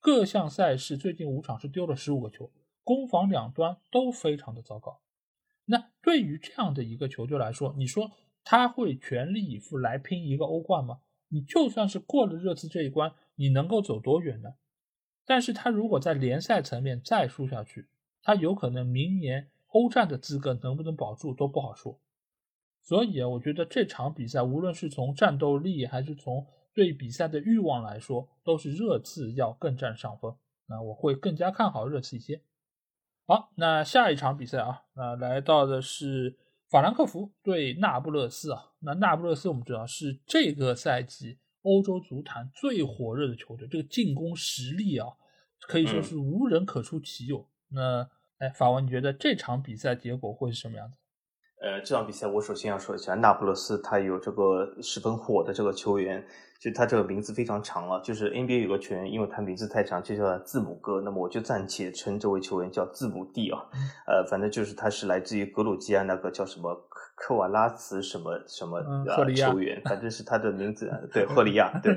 [0.00, 2.50] 各项赛事最近五场是丢了十五个球，
[2.82, 5.00] 攻防两端都非常的糟糕。
[5.66, 8.10] 那对于这样的一个球队来说，你说
[8.42, 11.00] 他会全力以赴来拼一个欧冠吗？
[11.28, 14.54] 你就算是过了热刺这一关，你能够走多远呢？
[15.24, 17.88] 但是他如果在联赛层面再输下去，
[18.22, 19.50] 他有可能明年。
[19.74, 21.98] 欧战的资格能不能保住都不好说，
[22.80, 30.36] 所以啊，我觉得这场比赛无论是从战斗力还是从对比赛的欲望来说，都是热刺要更占上风。
[30.66, 32.40] 那我会更加看好热刺一些。
[33.26, 36.38] 好，那下一场比赛啊，那来到的是
[36.70, 38.72] 法兰克福对那不勒斯啊。
[38.78, 45.08] 那那不勒斯我们知道是这个赛季欧洲足坛最火热的球队，这个进攻实力啊
[45.62, 47.48] 可以说是无人可出其右。
[47.70, 48.08] 那
[48.44, 50.98] 哎，法文，你觉得这场比赛结果会是什么样子？
[51.62, 56.22] 呃，这场比赛我首先要说一下，那不勒斯他有这个十分火的这个球员，
[56.60, 63.58] 就他这个名字非常长啊，就是 NBA 有个球员，因为他名字太长，就叫字母哥，那么我就暂且称这位球员叫字母弟啊。
[64.06, 66.74] 呃，反正就是他是来自于格鲁吉亚那个叫什么
[67.16, 68.76] 科瓦拉茨什么什么
[69.06, 71.96] 呃球员，反正是他的名字， 对，赫利亚，对。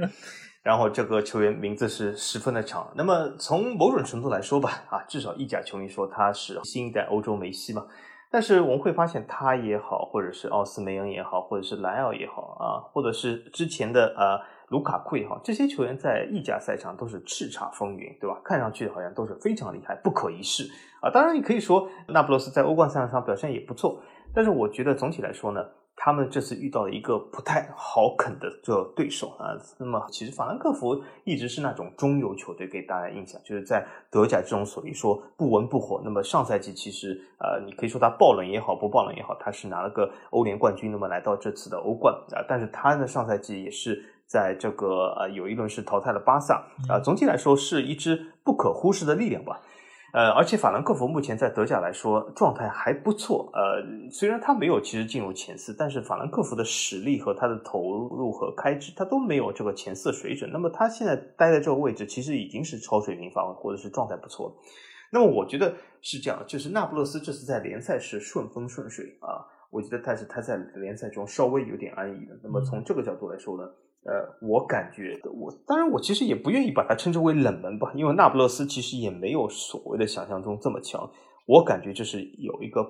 [0.68, 7.86] 然后这个球员名字是十分的长，那么从某种程度来说吧，啊，至少意甲球迷说他是新一代欧洲梅西嘛，
[8.30, 18.38] 但是我们会发现，他也好，或者是奥斯梅恩也好，或者是莱奥也好啊，或者是之前的呃卢卡库也好，这些球员在意甲赛场都是叱咤风云，对吧？
[18.44, 20.70] 看上去好像都是非常厉害，不可一世
[21.02, 21.10] 啊。
[21.10, 24.02] 当然，你可以说那不勒斯在欧冠赛场上表现也不错，
[24.34, 25.66] 但是我觉得总体来说呢。
[26.00, 36.00] 他们这次遇到了一个不太好啃的这对手啊，那么其实法兰克福一直是那种中游球队，给大家印象就是在德甲这种所谓说不温不火。
[36.06, 49.60] 那么上赛季其实呃，你可以说他爆冷也好，不爆冷也好，他是拿了个欧联冠军，那么来到这次的欧冠啊，但是他的上赛季也是在这个呃有一轮是淘汰了巴萨啊，总体来说是一支不可忽视的力量吧。
[50.18, 53.52] 呃，而且法兰克福目前在德甲来说状态还不错。
[53.54, 60.50] 呃，虽然他没有其实进入前四，但是法兰克福的实力和他的投入和开支，他都没有这个前四水准。
[60.52, 64.52] 那么他现在待在这个位置，其实已经是超水平发挥，或者是状态不错。
[65.12, 72.36] 那么我觉得是这样，就是那不勒斯这次在联赛是顺风顺水啊，我觉得但是他在联赛中稍微有点安逸的。
[72.42, 73.70] 那么从这个角度来说呢？
[74.08, 81.10] 呃，我感觉我当然我其实也不愿意把它称之为冷门吧，因为那不勒斯其实也没有所谓的想象中这么强。
[81.46, 82.84] 我感觉就是有一个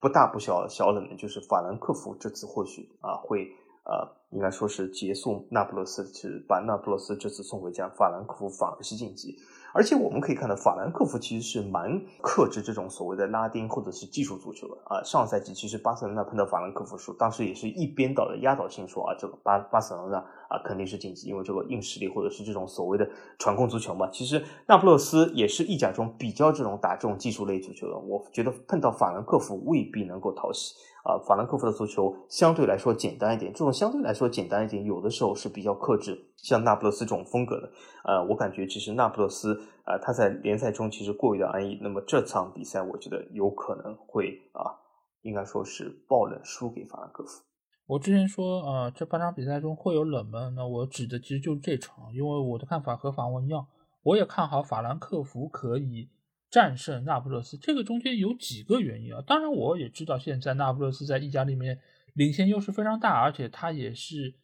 [0.00, 3.46] 不大不小的小冷门，就是法兰克福这次或许啊会
[3.84, 9.36] 呃应该说是结束那不勒斯，是把那不勒斯这次送回家，法兰克福反而是晋级。
[9.76, 15.02] 而且我们可以看到，法兰克福其实是蛮克制这种所谓的拉丁或者是技术足球的啊。
[15.02, 24.08] 上赛季其实巴塞罗那碰到法兰克福时，当时也是一边倒的压倒性说啊，这个巴巴塞罗那啊肯定是晋级，因为这个硬实力或者是这种所谓的传控足球嘛。
[24.10, 30.74] 其实那不勒斯也是意甲中比较这种打这种技术类足球的，我觉得碰到法兰克福未必能够讨喜。
[31.04, 37.70] 啊，法兰克福的足球相对来说简单一点，这种相对来说简单一点，有的时候是比较克制，像那不勒斯这种风格的。
[38.04, 44.80] 呃，我感觉其实那不勒斯啊，他在联赛中其实过于的安逸，那么这场比赛我觉得有可能会啊，
[45.20, 47.42] 应该说是爆冷输给法兰克福。
[47.86, 53.66] 我之前说啊，这八场比赛中会有冷门，那我指的其实就是这场，因为我的看法和法文一样，
[54.02, 56.10] 我也看好法兰克福可以。
[56.50, 59.20] 战胜那不勒斯，这个中间有几个原因啊？
[59.26, 61.80] 当然，我也知道现在那不勒斯在意甲里面
[62.14, 64.36] 领先优势非常大，而且他也是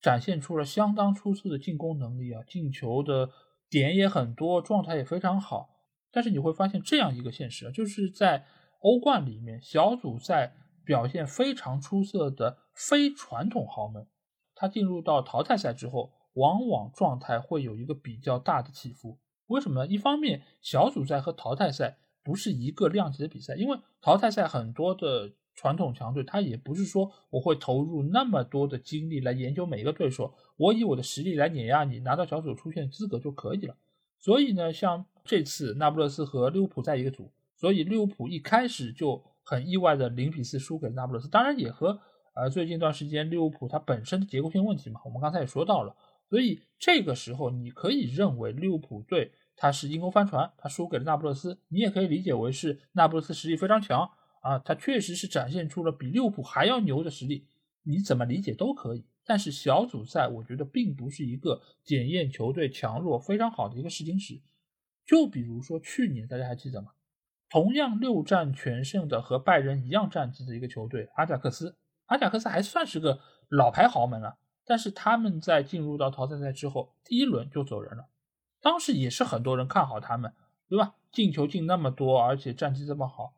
[0.00, 3.28] 展现出了相当出色的进攻能力啊，进球的
[3.68, 5.68] 点也很多，状态也非常好。
[6.10, 8.46] 但是你会发现这样一个现实啊，就是在
[8.78, 10.54] 欧冠里面小组赛
[10.90, 14.08] 表现非常出色的非传统豪门，
[14.56, 19.16] 他进入到淘汰赛之后，往往状态会有一个比较大的起伏。
[19.46, 19.86] 为什么呢？
[19.86, 33.76] 一方面，小组赛和淘汰赛不是一个量级的比赛，因为淘汰赛很多的传统强队，他也不是说我会投入那么多的精力来研究每一个对手，我以我的实力来碾压你，拿到小组出线资格就可以了。
[34.18, 41.98] 所以呢，像这次那不勒斯和利物浦在一个组，所以利物浦一开始就很意外的零比四输给了那不勒斯，当然也和
[42.34, 45.96] 呃最近一段时间利物浦它本身的结构性问题嘛，我们刚才也说到了，
[46.28, 49.32] 所以这个时候你可以认为利物浦队。
[49.62, 54.08] 它是因公翻船，他输给了那不勒斯，你也可以理解为是那不勒斯实力非常强
[54.40, 57.46] 啊，他确实是展现出了比利物浦还要牛的实力，
[57.82, 59.04] 你怎么理解都可以。
[59.26, 64.40] 但是小组赛我觉得并不是一个检验球队强弱非常好的一个试金石。
[65.04, 66.92] 就比如说去年大家还记得吗？
[67.50, 78.08] 同样六战全胜的和拜仁一样战绩的一个球队阿贾克斯，阿贾克斯还算是个老牌豪门了，但是他们在进入到淘汰赛之后，第一轮就走人了。
[78.60, 80.32] 当时也是很多人看好他们，
[80.68, 80.94] 对吧？
[81.10, 83.34] 进球进那么多，而且战绩这么好。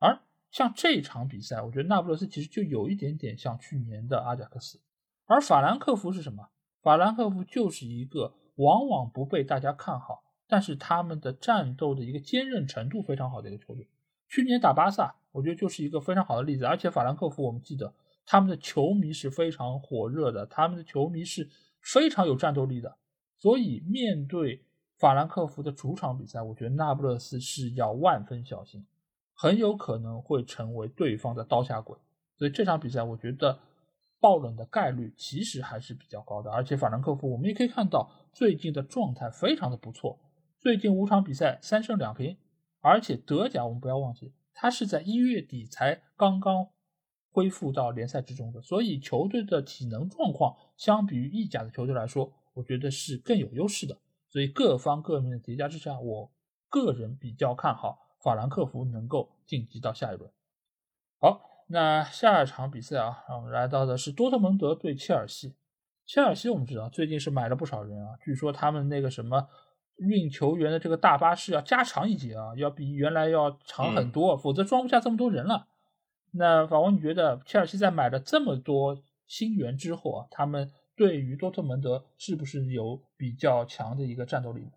[0.00, 0.18] 而
[0.50, 4.80] 像这场比赛，我觉得那不勒斯其实就有一点点像去年的阿贾克斯。
[5.26, 6.48] 而法兰克福是什么？
[6.82, 13.88] 法兰克福就是一个往往不被大家看好，但是他们的战斗的一个坚韧程度非常好的一个球队。
[14.28, 16.64] 去年打巴萨，我觉得就是一个非常好的例子。
[16.64, 21.48] 而且法兰克福，我们记得他们的球迷是非常火热的，他们的球迷是
[21.80, 22.96] 非常有战斗力的。
[23.38, 24.64] 所以，面对
[24.98, 28.86] 法兰克福的主场比赛，我觉得那不勒斯是要万分小心，
[29.34, 31.96] 很有可能会成为对方的刀下鬼。
[32.36, 33.58] 所以这场比赛，我觉得
[34.18, 36.50] 爆冷的概率其实还是比较高的。
[36.50, 40.18] 而且法兰克福，我们也可以看到最近的状态非常的不错，
[40.66, 42.38] 最近五场比赛三胜两平，
[42.80, 46.70] 而且德甲我们不要忘记，他是在一月底才刚刚
[47.30, 52.32] 恢复到联赛之中的，所以球队的体能状况相比于意甲的球队来说。
[52.54, 53.96] 我觉得是更有优势的，
[54.28, 56.32] 所以各方各面的叠加之下，我
[56.68, 60.28] 个人比较看好法兰克福能够晋级到下一轮。
[61.20, 65.54] 好，那下一场比赛啊，我们来到的是多特蒙德对切尔西。
[66.04, 69.48] 切尔西我们知道最近是买了不少人啊，据说他们那个什么
[69.96, 75.66] 运球员的这个大巴是要加长一节啊，要比原来要长很多，否则装不下这么多人了
[76.32, 84.68] 那法王，你觉得切尔西在买了这么多新援之后啊，他们对于多特蒙德是不是有比较强的一个战斗力？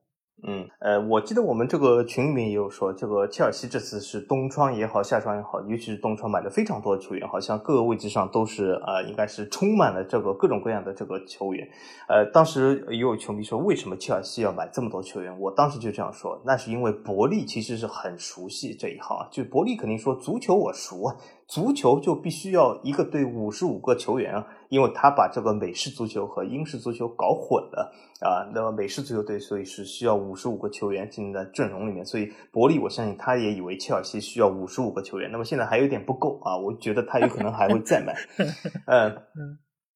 [0.43, 11.67] 嗯，呃，我记得我们这个群里面也有说，这个切尔西这次是冬窗也好，夏窗也好，尤其是冬窗买了非常多的球员，好像各个位置上都是呃，应该是充满了这个各种各样的这个球员。
[12.07, 15.37] 呃，当时也有球迷说，为什么切尔西要买这么多球员？
[15.39, 21.15] 我当时就这样说，那是因为伯利其实是很熟悉这一行，就伯利肯定说足球我熟啊。
[21.49, 27.91] 足球就必须要一个队五十五个球员啊，因为他把这个美式足球和英式足球搞混了
[28.21, 28.45] 啊。
[28.53, 38.15] 那么美式足球队所以是需要五十五个球员进在阵容里面，所以伯利我相信他也以为切尔西需要五十五个球员，那么现在还有点不够啊，我觉得他有可能还会再买，
[38.85, 39.17] 嗯。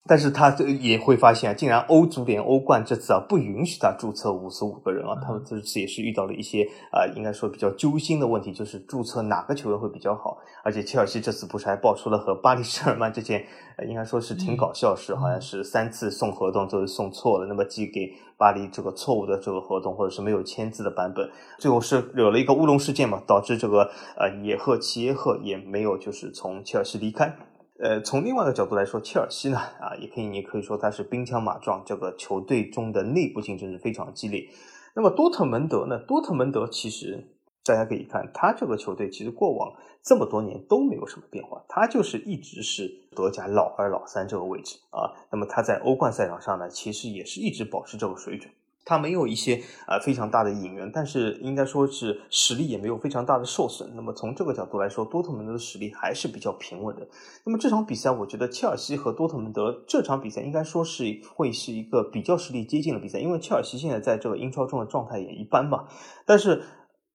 [0.06, 10.38] 但是他这也会发现，竟然欧足联欧冠这次啊不允许他注册五十五个人啊，他们这次也是遇到了一些啊，应该说比较揪心的问题，就是注册哪个球员会比较好。
[10.62, 13.46] 而且切尔西这次不是还爆出了和巴黎圣日耳曼这件，
[13.88, 21.30] 应该说是挺搞笑事，好像是三次送合同都是送错了，那么寄给巴黎这个错误的这个合同，或者是没有签字的版本，
[21.60, 27.34] 最后是惹了一个乌龙事件嘛，导致这个呃野赫齐耶赫也没有就是从切尔西离开。
[27.80, 34.48] 呃，从另外一个角度来说，切尔西呢，啊，也可以，你可以说它是兵强马壮，这个球队中的内部竞争是非常激烈。
[34.96, 35.98] 那么多特蒙德呢？
[35.98, 37.28] 多特蒙德其实
[37.66, 45.10] 大家可以看，他这个球队其实过往这么多年都没有什么变化，他就是一直是德甲老二、老三这个位置啊。
[45.32, 48.54] 那么他在欧冠赛场上呢，其实也是一直保持这个水准。
[48.86, 53.92] 他没有一些呃非常大的引援，但是应该说是实力也没有非常大的受损。
[53.96, 57.08] 那么从这个角度来说，多特蒙德的实力还是比较平稳的。
[57.44, 65.88] 那么这场比赛，我觉得切尔西和多特蒙德这场比赛应该说是会是一个比较实力接近的比赛，因为切尔西现在在这个英超中的状态也一般吧。
[66.26, 66.64] 但是。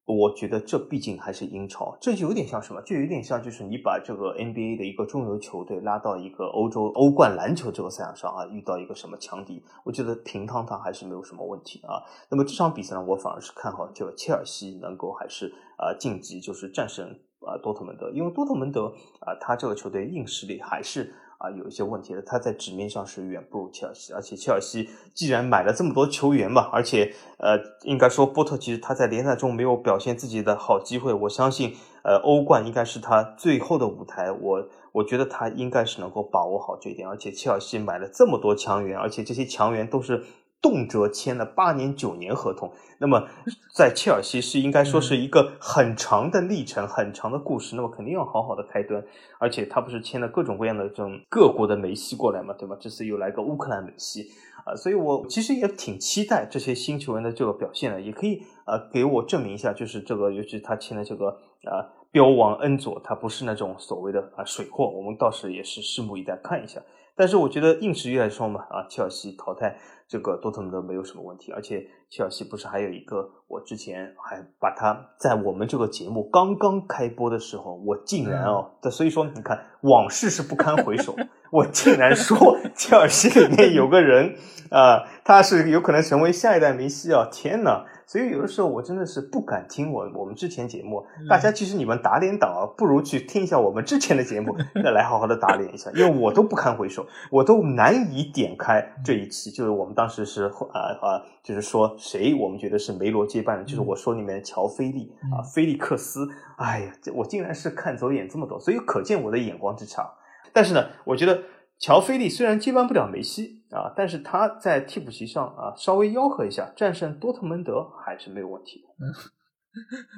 [0.09, 2.80] 我觉得这毕竟还是英超，这就有点像什么？
[2.80, 12.00] 就有点像就是你把这个 NBA 的一个中游球队拉到一个欧洲欧冠篮球这个赛场上啊，遇到一个什么强敌，我觉得平趟趟还是没有什么问题啊。
[12.30, 17.06] 那么这场比赛呢，我反而是看好这个切尔西能够还是啊晋级，就是战胜
[17.40, 18.86] 啊多特蒙德，因为多特蒙德
[19.20, 21.14] 啊，他这个球队硬实力还是。
[21.39, 40.24] 啊，有一些问题的，他在纸面上是远不如切尔西，而且切尔西既然买了这么多球员嘛，而且呃，应该说波特其实他在联赛中没有表现自己的好机会，我相信呃，欧冠应该是他最后的舞台，我我觉得他应该是能够把握好这一点，而且切尔西买了这么多强援，而且这些强援都是。
[40.61, 43.28] 动辄签了八年、九年合同，那么
[43.74, 49.02] 在切尔西是应该说是一个很长的历程、很长的故事，那么肯定要好好的开端。
[49.38, 52.76] 而且他不是签了各种各样的这种各国的梅西过来嘛，对吧？
[52.80, 54.26] 这次又来个乌克兰梅西
[54.64, 61.28] 啊，所以我其实也挺期待这些新球员的这个表现的，也可以呃给我证明一下，就是这个，尤其他签的这个
[61.64, 66.80] 啊标王恩佐，他不是那种所谓的啊水货，我们倒是也是拭目以待看一下。
[67.18, 69.76] 但是我觉得硬实力来说嘛，啊切尔西淘汰。
[70.10, 81.14] 这个多特蒙德没有什么问题，而且切尔西不是还有一个，我之前还把他在我们这个节目刚刚开播的时候，我竟然哦，所以说你看往事是不堪回首，
[81.52, 84.34] 我竟然说 切尔西里面有个人
[84.70, 87.28] 啊，他是有可能成为下一代梅西啊！
[87.30, 87.84] 天呐！
[88.09, 110.11] 所以有的时候我真的是不敢听我我们之前节目，大家其实你们打脸党啊，不如去听一下我们之前的节目， 再来好好的打脸一下，因为我都不堪回首，我都难以点开这一期，就是我们当时是啊啊，就是说谁我们觉得是梅罗接班人，就是我说里面乔菲利啊，菲利克斯，哎呀，我竟然是看走眼这么多，所以可见我的眼光之差。
[110.50, 111.38] 但是呢，我觉得
[111.79, 113.57] 乔菲利虽然接班不了梅西。
[113.68, 118.89] 啊，但是他在替补席上啊，稍微吆喝一下，战胜多特蒙德还是没有问题的。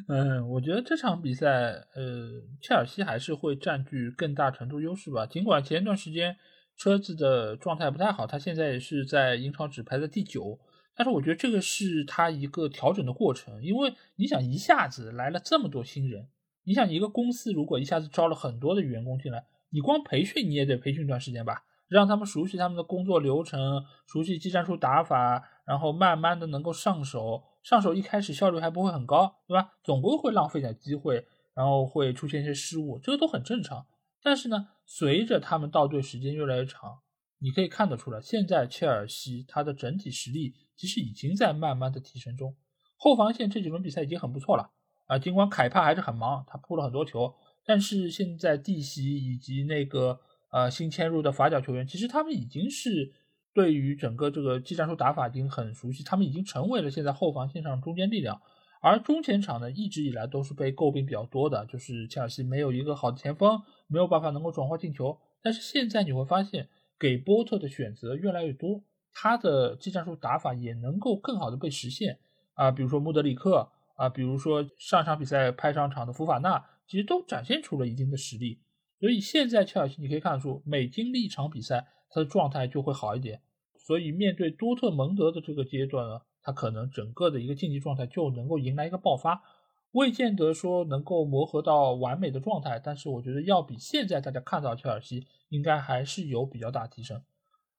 [0.06, 2.30] 嗯，我觉得这场比赛，呃，
[2.62, 5.26] 切尔西还是会占据更大程度优势吧。
[5.26, 6.36] 尽管前一段时间
[6.76, 10.60] 车子的状态不太好，他现在也是在英超只排在第九，
[10.94, 13.60] 但是我觉得这个是他一个调整的过程。
[13.64, 16.28] 因为你想一下子来了这么多新人，
[16.62, 21.64] 你想一个公司如果一下子招了很多的员工进来，你光培训你也得培训一段时间吧。
[21.88, 27.42] 让他们熟悉他们的工作流程，熟悉技战术打法，然后慢慢的能够上手。
[27.64, 29.72] 上手一开始效率还不会很高，对吧？
[29.82, 33.84] 总归会浪费点机会，然后会出现一些失误，这个都很正常。
[34.22, 37.00] 但是呢，随着他们到队时间越来越长，
[37.40, 42.54] 你可以看得出来，现在切尔西他的整体实力其实已经在慢慢的提升中。
[42.96, 44.70] 后防线这几轮比赛已经很不错了
[45.06, 47.34] 啊，尽管凯帕还是很忙，他扑了很多球，
[47.64, 50.20] 但是现在蒂西以及那个。
[50.52, 53.12] 呃，新迁入的法甲球员，其实他们已经是
[53.54, 58.42] 对于整个这个技战术打法已经很熟悉，他们已经成为了现在后防线上中坚力量。
[58.82, 65.16] 而中前场呢，一直以来都是被诟病比较多的，就是切尔西没有一个好的前锋，没有办法能够转化进球。
[65.40, 68.82] 但是现在你会发现，给波特的选择越来越多，
[69.12, 72.18] 他的技战术打法也能够更好的被实现
[72.54, 78.58] 啊，比如说穆德里克啊，比如说上场比赛派上场的福法纳，其实都展现出了一定的实力。
[78.98, 83.40] 所以现在切尔西你可以看出，每经历一场比赛，他的状态就会好一点。
[83.78, 86.22] 所以面对多特蒙德的这个阶段呢。
[86.42, 89.42] 他可能整个的一个竞技状态就能够迎来一个爆发，
[89.92, 97.22] 未见得说能够磨合到完美的状态，但是我觉得要比现在大家看到切尔西应该还是有比较大提升。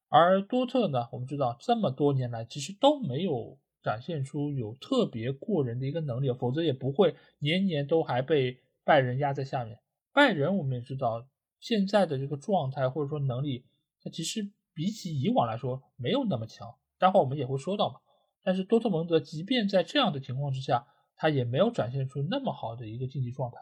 [0.09, 8.59] 而多特呢，我们知道这么多年来其实都没有展现出有特别过人的一个能力，否则也不会年年都还被
[8.92, 9.80] 拜仁压在下面。
[10.12, 11.26] 拜仁我们也知道
[11.62, 13.66] 现在的这个状态或者说能力，
[14.04, 18.02] 它其实比起以往来说没有那么强，待会我们也会说到嘛。
[18.44, 20.86] 但是多特蒙德即便在这样的情况之下，
[21.16, 23.60] 他也没有展现出那么好的一个竞技状态，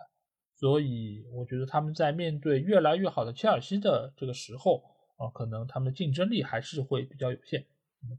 [0.55, 4.83] 所以我觉得他们在面对越来越好的切尔西的这个时候
[5.17, 7.67] 啊，可能他们的竞争力还是会比较有限，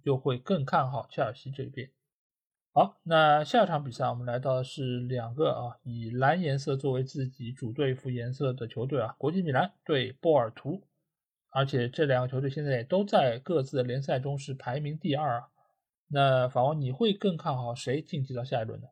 [0.05, 1.91] 就会更看好切尔西这边。
[2.81, 10.81] 好，那下一场比赛我们来到的是两个啊以蓝颜色作为自己主队服颜色的球队啊，国际米兰对波尔图，
[11.51, 15.49] 而且这两个球队现在也都在各自的联赛中是排名第二啊。
[16.09, 18.87] 那法王，你会更看好谁晋级到下一轮呢？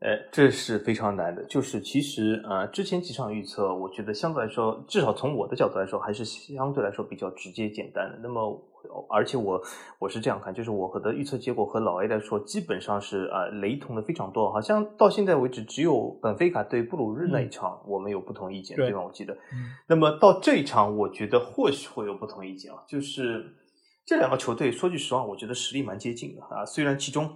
[0.00, 1.42] 呃，这是非常难的。
[1.46, 8.18] 就是其实呃，之前几场预测，我觉得相对来说，至少从我的角度来说，还是相对来说比较直接简单的。
[8.22, 8.67] 那么，
[9.10, 9.60] 而且我
[9.98, 14.52] 我是这样看，就是我和的预测结果和老 A 来说，基本上是呃雷同的非常多。
[14.52, 19.02] 好像到现在为止，只有本菲卡对布鲁日那一场我们有不同意见，对吧？
[19.02, 19.36] 我记得。
[19.88, 23.54] 那么到这一场，我觉得或许会有不同意见啊，就是。
[24.06, 26.64] 这两个球队说句实话，我觉得实力蛮接近的啊。
[26.64, 27.30] 虽然其中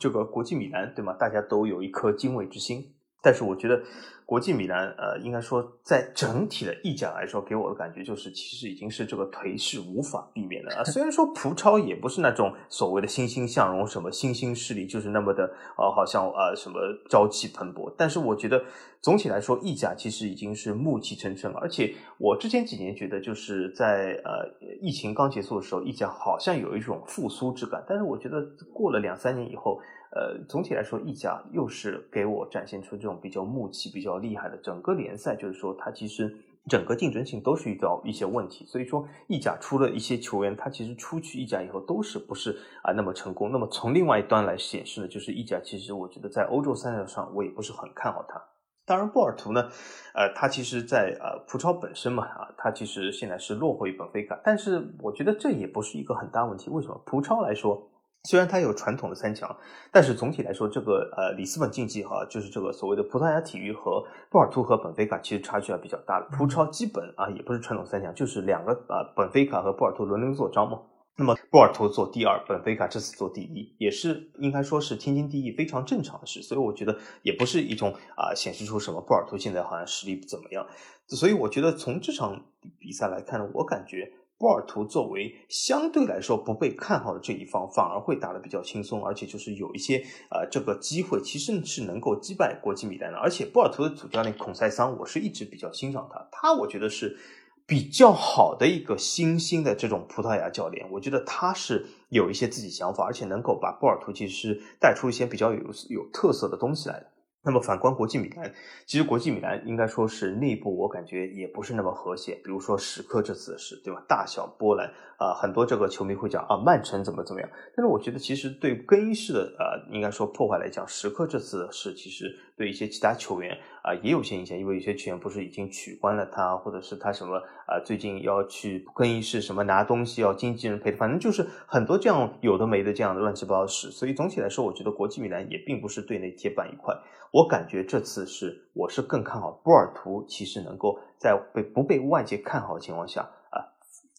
[0.00, 1.12] 这个国际米兰，对吗？
[1.12, 3.80] 大家都有一颗敬畏之心，但是我觉得。
[4.28, 10.84] 国际米兰，呃，应该说在整体的意甲来说，给我的感觉就是，其实已经是这个颓势无法避免的啊。
[10.92, 18.62] 虽然说葡超也不是那种所谓的欣欣向荣，什么新兴势力就是那么的啊，好像啊什么朝气蓬勃，但是我觉得
[19.00, 21.58] 总体来说，意甲其实已经是暮气沉沉了。
[21.60, 24.46] 而且我之前几年觉得，就是在呃
[24.82, 28.42] 疫情刚结束的时候，意甲好像有一种复苏之感，但是我觉得
[28.74, 29.80] 过了两三年以后。
[30.10, 36.36] 呃，总体来说，意甲又是给我展现出这种比较暮气、比较厉害的整个联赛，就是说它其实
[36.68, 38.64] 整个竞争性都是遇到一些问题。
[38.66, 43.50] 所以说，意甲出了一些球员，他其实出去意甲以后都是不是啊那么成功。
[43.50, 48.42] 那么从另外一端来显示呢，就是意甲其实我觉得在欧洲赛场上我也不是很看好他。
[48.84, 49.68] 当然，波尔图呢，
[50.14, 56.70] 呃，他其实在呃葡超本身嘛啊，他其实现在是落后于本菲卡，但是我觉得这也不是一个很大问题。
[56.70, 57.00] 为什么？
[57.04, 57.90] 葡超来说。
[58.28, 59.56] 虽然它有传统的三强，
[59.90, 66.26] 但是总体来说，这个呃里斯本竞技哈，就是这个所谓的葡萄牙体育和波尔图和本菲卡其实差距还比较大的。
[66.36, 70.78] 葡超基本啊也不是传统三强，就是两个啊本菲卡和波尔图轮流做招嘛。
[71.16, 76.42] 那么波尔图做第二，本菲卡这次做第一，也是应该说是天经地义、非常正常的事。
[76.42, 80.66] 所以我觉得也不是一种啊显示出什么波尔图现在好像实力不怎么样。
[81.06, 82.44] 所以我觉得从这场
[82.78, 84.12] 比赛来看呢，我感觉。
[84.38, 89.98] 波尔图作为相对来说不被看好的这一方，反而会打得比较轻松，而且就是有一些
[90.30, 93.18] 呃这个机会，其实是能够击败国际米兰的。
[93.18, 97.18] 而且波尔图的主教练孔塞桑，我是一直比较欣赏他，他我觉得是
[97.66, 100.88] 比较好的一个新兴的这种葡萄牙教练。
[100.92, 107.06] 我觉得他是有一些自己想法，而且能够把波尔图其实带出一些比较有有特色的东西来的。
[107.42, 108.52] 那么反观国际米兰，
[108.84, 112.34] 其实国际米兰应该说是内部我感觉也不是那么和谐。
[112.44, 114.02] 比如说史克这次的事，对吧？
[114.08, 117.48] 大小波澜啊，很多这个球迷会讲啊，曼城怎么怎么样。
[117.74, 123.56] 但是我觉得其实对更衣室的呃，应该说破坏来讲，石科这次的事其实对一些其他球员
[123.88, 133.90] 啊也有些影响，因为有些球员不是已经取关了他，或者是他什么啊最近要去更衣室什么拿东西要经纪人陪，反正就是很多这样有的没的这样的乱七八糟事。
[133.90, 136.94] 所以总体来说，我觉得国际米兰也并不是队内铁板一块。
[137.32, 143.64] 我感觉这次是，我是更看好波尔图，其实能够在被不被外界看好的情况下啊，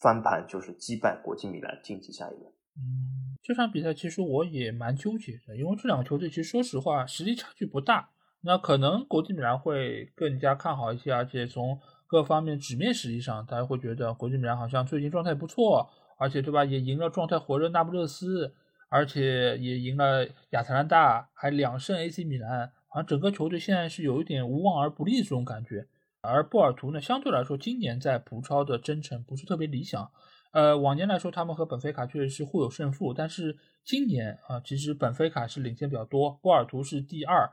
[0.02, 2.44] 翻盘就是击败国际米兰晋级下一轮。
[2.78, 8.10] 嗯，这场比赛其实我也蛮纠结的，因为这两个球队其实说实话实力差距不大，
[8.42, 18.54] 那可能国际米兰会更加看好一些，而且从各方面纸面实力上，大家会觉得国际米兰好像最近状态不错，而且对吧，也赢了状态火热那不勒斯，
[18.90, 22.72] 而且也赢了亚特兰大，还两胜 AC 米兰。
[22.92, 25.88] 好像整个球队现在是有一点无往而不利这种感觉，
[26.22, 30.10] 而波尔图呢，相对来说今年在葡超的征程不是特别理想，
[30.52, 37.48] 呃，往年来说，他们和本菲卡确实是互有胜负，但是今年啊，其实本菲卡是领先比较多，波尔图是第二，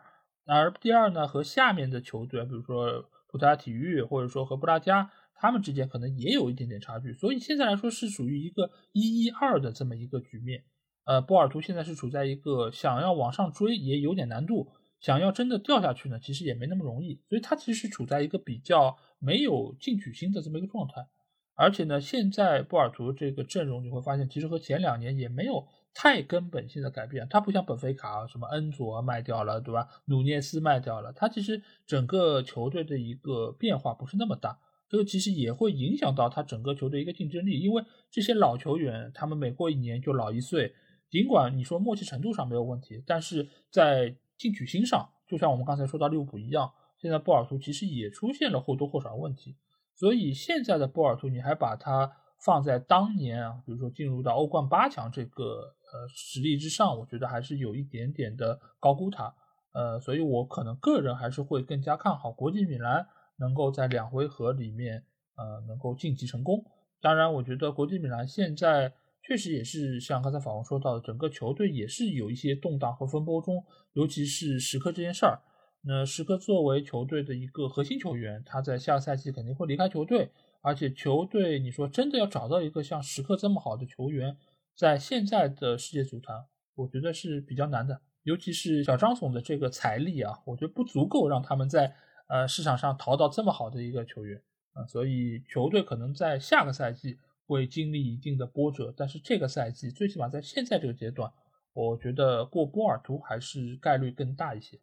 [0.46, 10.64] 而第二呢和下面的球队，比如说葡萄牙体育或者说和布拉加，他们之间可能也有一点点差距，所以现在来说是属于一个一一二的这么一个局面。
[11.04, 21.06] 呃，波尔图现在是处在一个想要往上追也有点难度，想要真的掉下去呢，其实也没那么容易，所以他其实是处在一个比较没有进取心的这么一个状态。
[21.54, 25.68] 而且呢，现在波尔图这个阵容你会发现，其实和前两年也没有
[25.98, 27.26] 太根本性的改变。
[27.30, 29.88] 它不像本菲卡，什么恩佐卖掉了，对吧？
[30.04, 34.58] 努涅斯卖掉了，它其实整个球队的一个变化不是那么大。
[34.90, 40.74] 这个其实也会影响到他整个球队一个竞争力，因为这些老球员他们每过一年就老一岁。
[41.08, 49.56] 尽管你说默契程度上没有问题，但是在进取心上，就像我们刚才说到利物浦一样，现在波尔图其实也出现了或多或少问题。
[49.94, 52.12] 所以现在的波尔图，你还把它
[52.44, 59.34] 放在当年啊，比如说进入到欧冠八强这个呃实力之上，我觉得还是有一点点的高估他。
[59.72, 63.06] 呃，所以我可能个人还是会更加看好国际米兰
[63.38, 65.04] 能够在两回合里面
[65.36, 66.64] 呃能够晋级成功。
[67.00, 73.62] 当然，我觉得国际米兰现在确实也是像刚才法王说到的，整个球队也是有一些动荡和风波中，
[73.92, 75.40] 尤其是时刻这件事儿。
[75.82, 80.30] 那时刻作为球队的一个核心球员，他在下赛季肯定会离开球队，
[80.62, 84.36] 而且球队你说真的要找到一个像时刻这么好的球员，
[84.76, 88.00] 在现在的世界足坛，我觉得是比较难的。
[88.24, 91.94] 尤其是小张总的这个财力啊，我觉得不足够让他们在
[92.28, 101.32] 呃市场上淘到这么好的一个球员啊，所以球队可能在下个赛季会经历一定的波折，但是这个赛季最起码在现在这个阶段，
[101.72, 104.78] 我觉得过波尔图还是概率更大一些。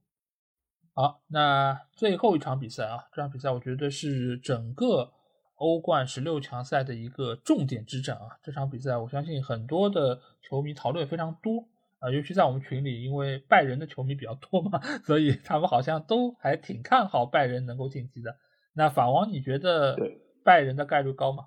[0.94, 5.12] 好，那最后一场比赛啊，这场比赛我觉得是整个
[5.56, 8.38] 欧冠十六强赛的一个重点之战啊。
[8.43, 11.68] 这场比赛我相信很多的球迷讨论也非常多
[11.99, 18.36] 啊，尤其在我们群里，因为拜仁的球迷比较多嘛， 所以他们好像都还挺看好拜仁能够晋级的。
[18.74, 19.97] 那法王，你觉得
[20.43, 21.45] 拜仁的概率高吗？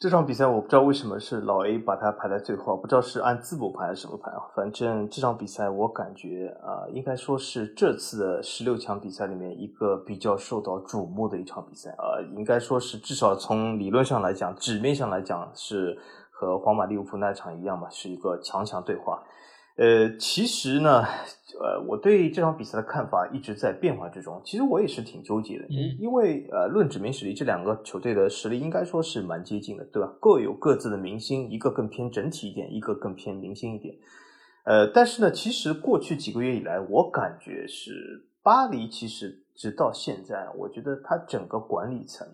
[0.00, 4.40] 这场比赛我不知道为什么是老 A 把它排在最后，不知道是按字母排还是什么排啊？
[4.56, 15.98] 反正这场比赛我感觉啊，应该说是这次的十六强比赛里面一个比较受到瞩目的一场比赛啊，应该说是至少从理论上来讲，纸面上来讲是
[16.30, 19.22] 和皇马利物浦那场一样吧，是一个强强对话。
[19.76, 21.04] 呃，其实呢。
[21.62, 24.40] 呃，我对这场比赛的看法一直在变化之中。
[24.42, 30.10] 其实我也是挺纠结的，因因为呃，论指名实力，这两个球队的实力应该说是蛮接近的，对吧？
[30.20, 33.94] 各有各自的明星，一个更偏整体一点，一个更偏明星一点。
[34.64, 42.26] 呃，但是呢，其实过去几个月以来，我感觉是巴黎，其实直到现在，我觉得他整个管理层，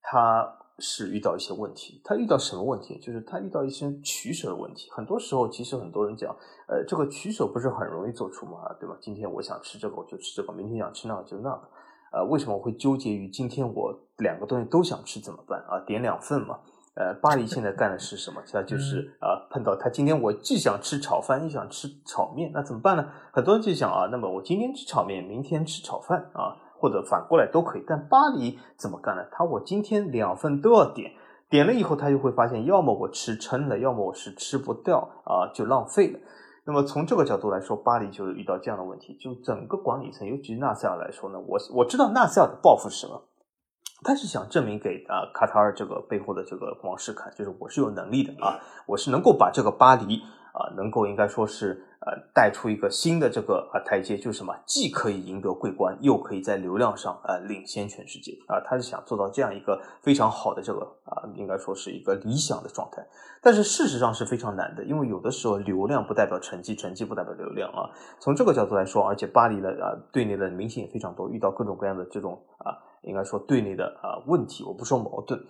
[0.00, 0.58] 他。
[0.78, 2.98] 是遇到一些问题，他遇到什么问题？
[2.98, 4.90] 就是他遇到一些取舍的问题。
[4.90, 6.34] 很多时候，其实很多人讲，
[6.66, 8.96] 呃，这个取舍不是很容易做出嘛，对吧？
[9.00, 11.68] 今天我想吃这个，我就吃这个；明天想吃那个，就那个。
[12.12, 15.78] 呃，为什么会纠结于今天我两个东西都想吃怎么办啊？
[15.86, 16.58] 点两份嘛。
[16.94, 18.40] 呃，巴黎现在干的是什么？
[18.52, 23.04] 他就是啊，碰到他今天我既想吃炒饭，又想吃炒面，那怎么办呢？
[23.32, 26.54] 很多人就想啊，那么我今天吃炒面，明天吃炒饭啊。
[26.84, 29.24] 或者反过来都可以，但巴黎怎么干呢？
[29.32, 31.10] 他我今天两份都要点，
[31.48, 36.18] 点了以后他就会发现，要么我吃撑了，要么我是吃不掉啊，就浪费了。
[36.66, 43.22] 那么从这个角度来说，巴黎就遇到这样的问题，就整个管理层，尤其是纳赛尔来说呢，我我知道纳赛尔的抱负是什么，
[44.04, 50.20] 他是想证明给啊卡塔尔这个背后的这个王室看，就是我是有能力的啊，我是能够把这个巴黎
[50.52, 51.82] 啊，能够应该说是。
[52.06, 63.02] 呃，带出一个新的这个啊台阶，就是什么，既可以赢得桂冠，又可以在流量上呃领先全世界啊，他是想做到这样一个非常好的这个啊，应该说是一个理想的状态。
[63.40, 67.88] 但是事实上是非常难的，因为有的时候流量不代表成绩，成绩不代表流量啊。
[68.20, 72.76] 从这个角度来说，而且巴黎的啊队内的明星也非常多，遇到各种各样的这种啊。
[73.06, 75.40] 应该说队内的啊问题，我不说矛盾。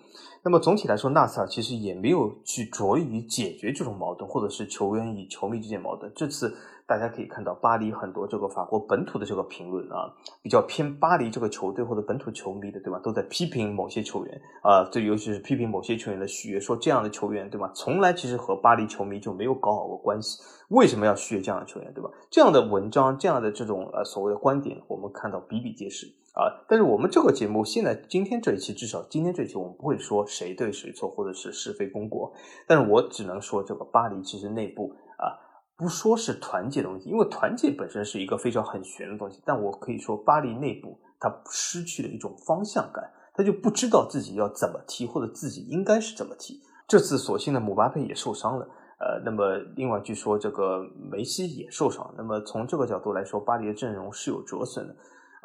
[0.42, 6.12] 那么总体来说，纳赛尔其实也没有去着力于解决这种矛盾，或者是球员与球迷之间矛盾。
[6.14, 6.54] 这次
[6.86, 13.00] 大家可以看到，巴黎很多这个法国本土的这个评论啊，比较偏巴黎这个球队或者本土球迷的，对吧？
[13.02, 17.72] 都在批评某些球员啊，这尤其是批评某些球员的续约，说这样的球员，对吧？
[17.74, 22.10] 从来其实和巴黎球迷就没有搞好过关系，为什么要续约这样的球员，对吧？
[22.30, 26.06] 这样的文章，这样的这种呃所谓的观点，我们看到比比皆是。
[26.34, 32.32] 啊，但是我们这个节目现在今天这一期，至少今天这一期，我们不会说谁对谁错，或者是是非功过。
[32.66, 35.38] 但是我只能说，这个巴黎其实内部啊，
[35.76, 39.40] 不说是团结的问题，因为团结本身是一个非常很玄的东西。
[39.46, 46.60] 但我可以说，巴黎内部它失去了一种方向感，他就不知道自己要怎么踢，或者自己应该是怎么踢。
[46.88, 48.68] 这次所幸的姆巴佩也受伤了，
[48.98, 54.96] 呃，那么另外据说这个梅西也受伤，那么从这个角度来说，巴黎的阵容是有折损的。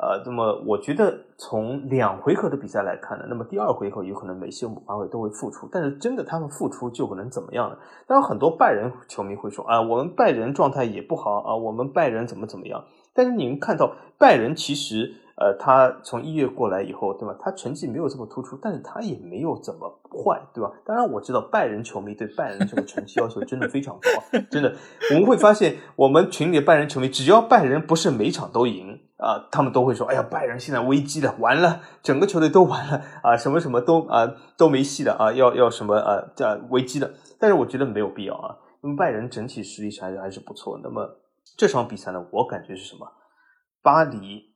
[0.01, 7.77] 呃，那么我觉得从两回合的比赛来看呢，那么第二回合有可能梅西姆巴佩都会复出，但是真的他们复出就可能怎么样呢？
[8.07, 12.83] 当然，很多拜仁球迷会说啊，我们拜仁状态也不好啊，我们拜仁怎么怎么样？
[13.13, 15.13] 但是你们看到拜仁其实。
[15.41, 17.33] 呃，他从一月过来以后，对吧？
[17.39, 20.69] 他成绩没有这么突出，但是他也没有怎么坏，对吧？
[20.83, 24.75] 当然我知道拜仁球迷对拜仁这个成绩要求真的非常高，真的。
[25.13, 34.25] 我们会发现，我们群里的拜仁球迷，只要拜仁不是每场都赢啊，他们都会说：“哎呀，拜仁现在危机了，完了，整个球队都完了啊，什么什么都啊
[34.57, 40.79] 都没戏了啊，要要什么啊这危机的。”但是我觉得没有必要啊，因为拜仁整体实力还是还是不错。
[40.81, 41.07] 那么
[41.57, 43.05] 这场比赛呢，我感觉是什么？
[43.83, 44.49] 巴黎。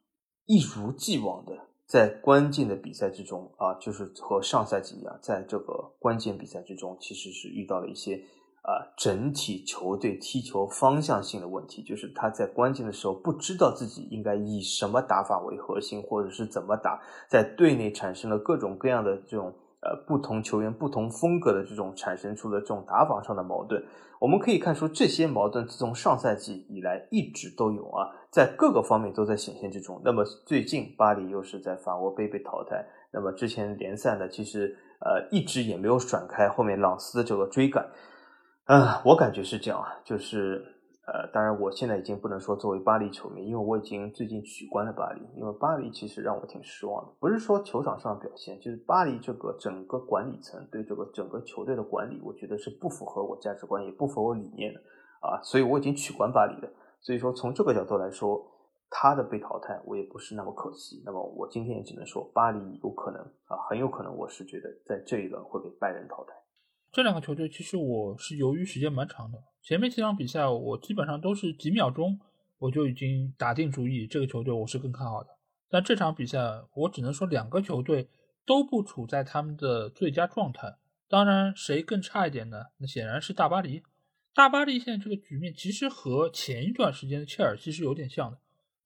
[0.46, 1.54] 一如既往的
[1.88, 8.22] 在关键的比赛之中啊，就是和上赛季一样，在这个关键比赛之中，其实是遇到了一些
[8.64, 17.00] 啊整体球队踢球方向性的问题，就是他在关键的时候不知道自己应该以什么打法为核心，或者是怎么打，
[17.30, 19.54] 在队内产生了各种各样的这种。
[19.86, 23.84] 呃，不同球员不同风格的这种产生出的这种打法上的矛盾，
[24.18, 30.02] 我们可以看出这些矛盾自从上赛季以来一直都有啊，在各个方面都在显现之中。
[30.06, 37.86] 那么最近巴黎又是在法国杯被淘汰，那么之前联赛呢，其实呃一直也没有甩开后面朗斯的这个追赶，
[38.66, 40.70] 嗯，我感觉是这样啊，就是。
[41.06, 45.20] 呃，当然，我现在已经不能说作为巴黎球迷，因为我已经最近取关了巴黎。
[45.36, 54.80] 因为巴黎其实让我挺失望的，不是说球场上表现，就是巴黎这个整个管理层对这个整个球队的管理，我觉得是不符合我价值观，也不符合我理念的
[55.20, 55.44] 啊。
[55.44, 56.72] 所以我已经取关巴黎了。
[57.02, 58.42] 所以说，从这个角度来说，
[58.90, 61.04] 他的被淘汰我也不是那么可惜。
[61.06, 66.34] 那么我今天也只能说，巴黎有可能啊，很有可能，我是觉得在这一轮会被拜仁淘汰。
[66.94, 72.20] 这两个球队其实我是由于时间蛮长的，前面几场比赛我基本上都是几秒钟
[72.60, 75.30] 我就已经打定主意，这个球队我是更看好的。
[75.72, 76.38] 但这场比赛
[76.76, 78.08] 我只能说两个球队
[78.46, 80.76] 都不处在他们的最佳状态。
[81.10, 82.66] 当然，谁更差一点呢？
[82.78, 83.82] 那显然是大巴黎。
[84.36, 88.38] 大巴黎现在这个局面其实和前一段时间的切尔西是有点像的，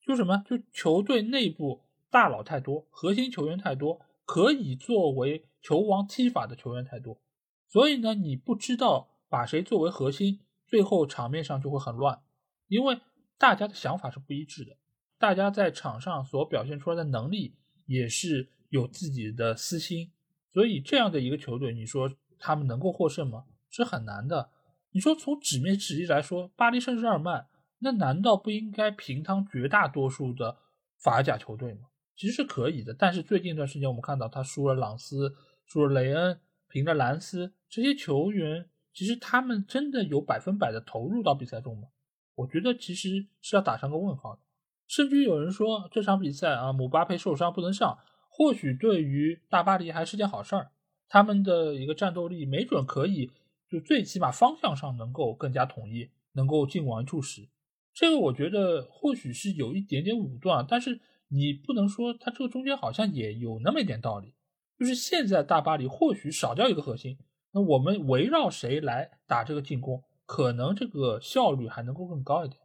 [0.02, 0.42] 就什么？
[0.48, 7.20] 就球队内部大佬太多，核心球员太多，可以作为球王踢法的球员太多。
[7.68, 12.22] 所以呢，你不知道把谁作为核心，最后场面上就会很乱，
[12.68, 13.00] 因为
[13.38, 14.78] 大家的想法是不一致的，
[15.18, 17.56] 大家在场上所表现出来的能力
[17.86, 20.12] 也是有自己的私心，
[20.54, 22.10] 所以这样的一个球队，你说
[22.40, 23.46] 他们能够获胜吗？
[23.70, 24.50] 是很难的。
[24.92, 27.48] 你说从纸面实力来说，巴黎圣日耳曼，
[27.80, 30.58] 那难道不应该平摊绝大多数的
[30.98, 31.82] 法甲球队吗？
[32.16, 36.40] 其实是可以的，但是最近一段时间我们看到他输了朗斯，输了雷恩。
[36.70, 41.90] 凭着兰斯这些球员，其实他们真的有百分百的投入到比赛中吗？
[42.36, 44.42] 我觉得其实是要打上个问号的。
[44.88, 47.98] 甚至有人说这场比赛啊，姆巴佩受伤不能上，
[48.30, 50.72] 或许对于大巴黎还是件好事儿。
[51.10, 53.32] 他们的一个战斗力没准可以，
[53.70, 57.48] 就最起码方向上能够更加统一，能够进往一处使。
[57.94, 61.00] 这个我觉得或许是有一点点武断，但是
[61.30, 64.34] 你不能说他这个中间好像也有那么一点道理。
[64.78, 67.18] 就是现在大巴黎或许少掉一个核心，
[67.52, 72.62] 那我们围绕谁来打这个进攻，可能这个效率还能够更高一点。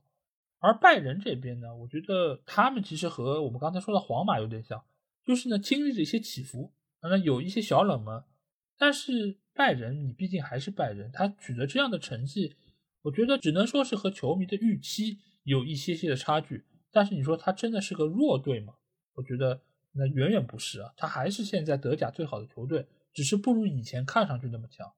[0.58, 4.84] 而拜仁这边呢，我觉得他们其实和我们刚才说的皇马有点像，
[5.24, 8.22] 就是呢经历着一些起伏，那有一些小冷门。
[8.76, 12.54] 但是拜仁你毕竟还是拜仁，他取得这样的成绩，
[13.02, 16.66] 我觉得只能说是和球迷的预期有一些些的差距。
[16.90, 18.74] 但是你说他真的是个弱队吗？
[19.14, 19.62] 我觉得。
[19.94, 24.90] 那远远不是啊，他还是现在德甲最好的球队，只是不如以前看上去那么强。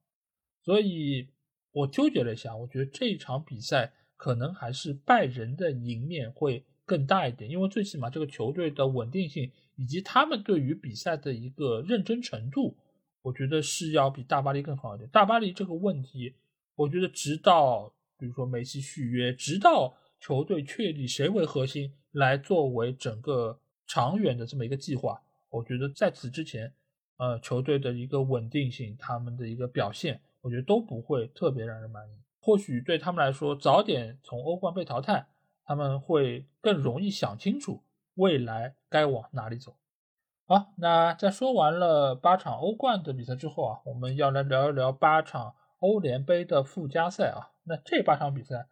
[0.63, 1.27] 所以
[1.71, 12.77] 我纠结了一下，我觉得这一场比赛可能还是拜仁的赢面会更大一点，因为最起码这个球队的稳定性以及他们对于比赛的一个认真程度，
[13.21, 15.09] 我觉得是要比大巴黎更好一点。
[15.09, 16.33] 大巴黎这个问题，
[16.75, 23.59] 我觉得直到比如说梅西续约，直到球队确立谁为核心来作为整个。
[23.87, 26.73] 长远的这么一个计划，我觉得在此之前，
[27.17, 32.13] 呃，球队的一个稳定性，他们的一个表现，我觉得都不会特别让人满意。
[32.39, 35.27] 或许对他们来说，早点从欧冠被淘汰，
[35.63, 37.83] 他们会更容易想清楚
[38.15, 39.75] 未来该往哪里走。
[40.45, 47.53] 好，那在说完了八场欧冠的比赛之后啊，我们要来聊一聊八场欧联杯的附加赛啊。
[47.63, 48.67] 那这八场比赛，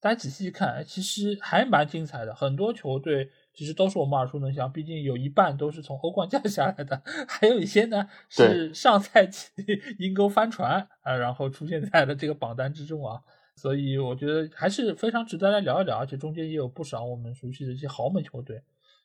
[0.00, 3.30] 大家仔细一看，其实还蛮精彩的，很多球队。
[3.54, 9.50] 其实都是我们耳熟能详，毕竟有一半都是从欧冠 降下来的，还有一些呢是上赛季
[9.98, 13.20] 阴沟翻船啊，然后出现在了这个榜单之中啊。
[13.54, 18.62] 所以我觉得还是非常值得来聊一聊，而且中间也有不少我们熟悉的一些豪门球队。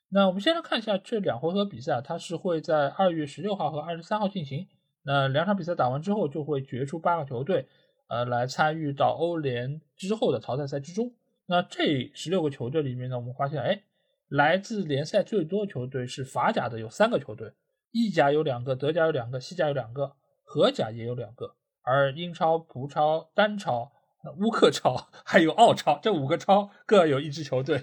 [0.10, 4.66] 那我们先来看一下这两回合比赛，它是会在二月十六号和二十三号进行。
[5.04, 7.68] 那两场比赛打完之后，就会决出八个球队，
[8.08, 11.12] 呃，来参与到欧联之后的淘汰赛之中。
[11.46, 13.82] 那这十六个球队里面呢，我们发现，哎，
[14.28, 17.54] 来自联赛最多球队是法甲的有三个球队，
[17.92, 23.92] 意甲有两个，德甲有两个，西甲有两个，荷甲也有两个，而英超、葡超、丹超。
[24.40, 27.82] 乌克超 还有澳超这五个超各有一支球队。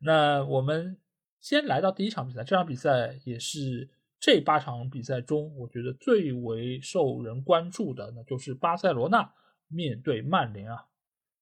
[0.00, 0.96] 那我们
[1.38, 9.34] 先来到第一场比赛，这场比赛也是这八场比赛中我觉得最为受人关注的，那就是巴塞罗那
[9.68, 10.86] 面对曼联啊。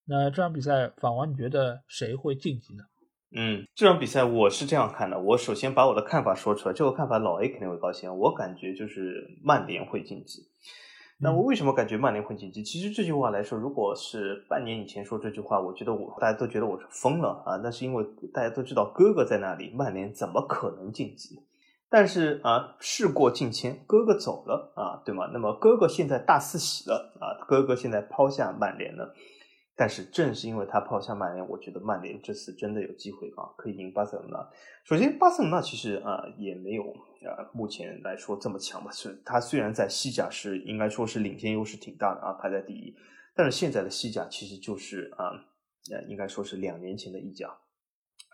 [0.07, 2.83] 那这场比赛，法王你觉得谁会晋级呢？
[3.33, 8.13] 嗯，这场比赛我是这样看的，我首先把我的看法说出来，这个看法老 A 肯定会高兴。
[8.19, 10.49] 我感觉就是曼联会晋级。
[11.23, 12.63] 那我为什么感觉曼联会晋级？
[12.63, 17.57] 其实这句话来说，如果是半年以前说这句话，我觉得我大家都觉得我是疯了啊。
[17.63, 21.39] 那是因为大家都知道哥哥在那里，曼联怎么可能晋级？
[21.89, 25.29] 但是啊，事过境迁，哥哥走了啊，对吗？
[25.33, 29.15] 那么哥哥现在大四喜了啊，哥哥现在抛下曼联了。
[29.77, 34.51] 但是正是因为他抛下曼联，我觉得曼联这次真的有机会啊，可以赢巴塞罗那。
[34.85, 38.91] 首先，巴塞罗那其实啊也没有啊目前来说这么强吧。
[38.91, 42.95] 是，他虽然在西甲是应该说是领先优势挺大的啊，排在第一。
[43.35, 45.31] 但是现在的西甲其实就是啊，
[45.91, 47.49] 呃应该说是两年前的意甲，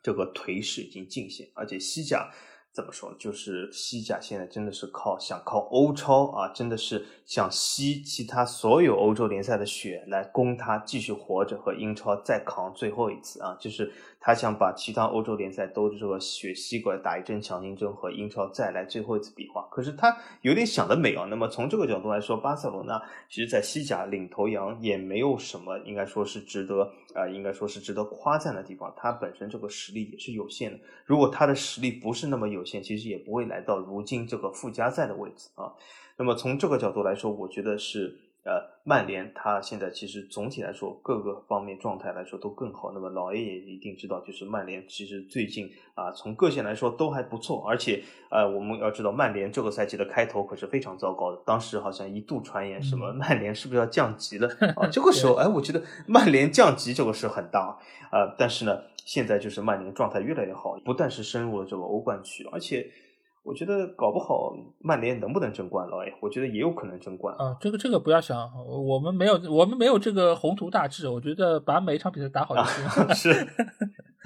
[0.02, 2.30] 这个颓势已经尽显，而且西甲。
[2.76, 3.10] 怎么说？
[3.18, 13.56] 就是西甲现在真的是靠想靠欧超啊，真的是想吸其他所有欧洲联赛的血来供他继续活着和英超再扛最后一次啊！
[13.58, 19.66] 就是他想把其他欧洲联赛都这个血吸过来打一针强心针和英超再来最后一次比划。
[19.70, 21.24] 可是他有点想得美啊！
[21.30, 28.92] 那么从这个角度来说，巴塞罗那其实在西甲领头羊也没有什么应该说是值得啊，应该说是值得夸赞的地方。
[28.94, 32.65] 他本身这个实力也是有限的，如果他的实力不是那么有。
[32.82, 35.72] 其实也不会来到如今这个附加赛的位置啊。
[36.18, 42.92] 那么从这个角度来说，我觉得是呃，曼联他现在其实总体来说各个方面状态来说都更好。
[42.94, 47.66] 那么老 A 也一定知道，就是曼联其实最近啊，从各线来说都还不错。
[47.66, 54.86] 而且呃，我们要知道曼联这个赛季的开头可是非常糟糕的，当时好像一度传言什么曼联是不是要降级了 啊？
[54.86, 57.76] 这个时候哎，我觉得曼联降级这个事很大
[58.10, 58.34] 啊。
[58.38, 58.80] 但是呢。
[59.06, 62.84] 现在就是曼联状态越来越好，不但是深入了这个欧冠区，而且
[63.44, 66.04] 我觉得搞不好曼联能不能争冠了？
[66.04, 67.56] 哎，我觉得也有可能争冠啊。
[67.60, 68.36] 这个这个不要想，
[68.66, 71.08] 我们没有我们没有这个宏图大志。
[71.08, 73.14] 我觉得把每一场比赛打好就行。
[73.14, 73.46] 是。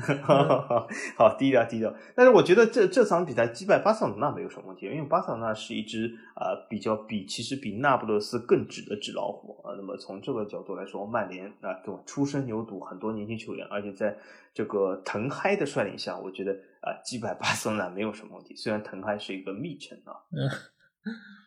[0.23, 0.87] 好，
[1.17, 1.95] 好低调低调。
[2.15, 9.75] 但是我觉得这这场比赛击败巴塞罗那没有什么问题，因为巴塞罗那是一支啊比较比其实比那不勒斯更值的纸老虎啊。
[9.77, 12.01] 那么从这个角度来说，曼联啊对吧？
[12.07, 14.17] 初生牛犊，很多年轻球员，而且在
[14.53, 18.55] 这个滕嗨的率领下，我觉得啊击败巴塞罗那没有什么问题。
[18.57, 20.13] 虽然滕嗨是一个密臣啊。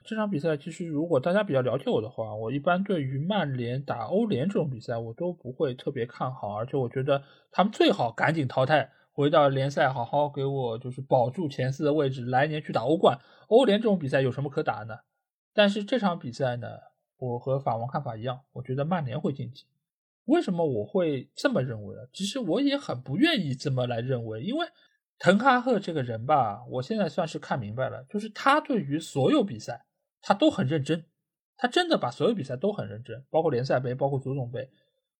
[0.05, 13.17] 这场比赛其实，如果大家比较了解我的话，我一般对于曼联打欧联这种比赛，我都不会特别看好，而且我觉得他们最好赶紧淘汰，回到联赛好好给我就是保住前四的位置，来年去打欧冠。
[13.47, 14.97] 欧联这种比赛有什么可打呢？
[15.53, 16.67] 但是这场比赛呢，
[17.17, 19.63] 我和法王看法一样，我觉得曼联会晋级。
[20.25, 22.01] 为什么我会这么认为呢？
[22.11, 24.67] 其实我也很不愿意这么来认为，因为
[25.17, 29.85] 滕哈赫这个人吧，我现在算是看明白了，就是他对于所有比赛。
[30.23, 31.05] 他都很认真，
[31.57, 34.71] 他真的把所有比赛都很认真，包括联赛杯，包括足总杯，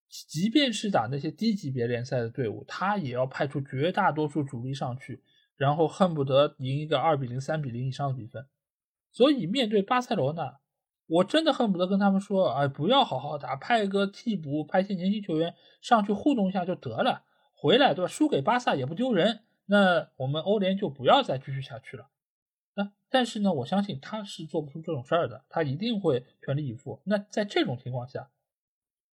[0.08, 5.22] 即便是打那些低级别联赛的队伍，他也要派出绝大多数主力上去，
[5.58, 8.48] 然后恨不得赢一个二比零、三比零以上的比分。
[9.12, 10.60] 所以面对巴塞罗那，
[11.06, 18.08] 我真的恨不得跟他们说：“哎，不要好好打，派一个替补，派一些年轻球员上去互动一下就得了，回来对吧？
[18.08, 19.42] 输给巴萨也不丢人。
[19.66, 22.08] 那我们欧联就不要再继续下去了。”
[22.76, 27.00] 那但是呢，我相信他是做不出这种事儿的，他一定会全力以赴。
[27.04, 28.32] 那在这种情况下，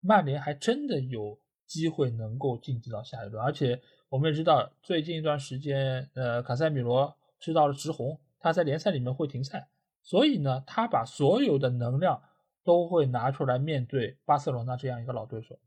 [0.01, 3.43] 曼联还真的有机会能够晋级到下一轮。
[3.43, 9.69] 而且我们也知道，最近一段时间，呃，卡塞米罗吃到了直红，他在联赛里面会停赛，
[10.05, 12.23] 所以呢，他把所有的能量
[12.63, 15.59] 都会拿出来面对巴塞罗那这样一个老对手。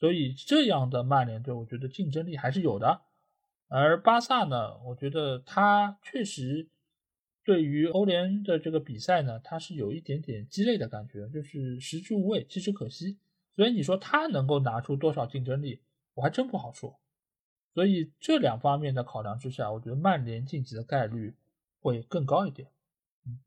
[0.00, 3.02] 所以这样的曼联队，我觉得竞争力还是有的。
[3.68, 6.68] 而巴萨呢，我觉得他确实。
[7.48, 13.16] 对于欧联的这个比赛呢，他是有一点点鸡肋的感觉，就是食之无味，弃之可惜。
[13.56, 15.80] 所以你说他能够拿出多少竞争力，
[16.12, 17.00] 我还真不好说。
[17.72, 21.34] 所以这两方面的考量之下，我觉得曼联晋级的概率
[21.80, 22.68] 会更高一点。
[23.24, 23.38] 嗯，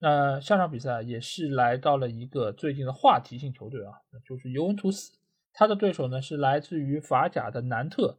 [0.00, 5.12] 那下场比赛也是来到了一个最近的话题性球队啊，那就是尤文图斯，
[5.54, 8.18] 他的对手呢是来自于法甲的南特。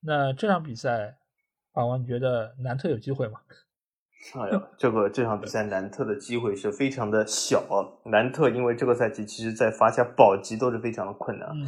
[0.00, 1.18] 那这场比赛，
[1.74, 3.42] 法王，你觉得南特有机会吗？
[4.40, 7.84] 哎呀，这个这场比赛南特的机会是非常的小啊。
[8.04, 11.66] 南特因为这个赛季其实在法甲保级都是非常的困难，嗯，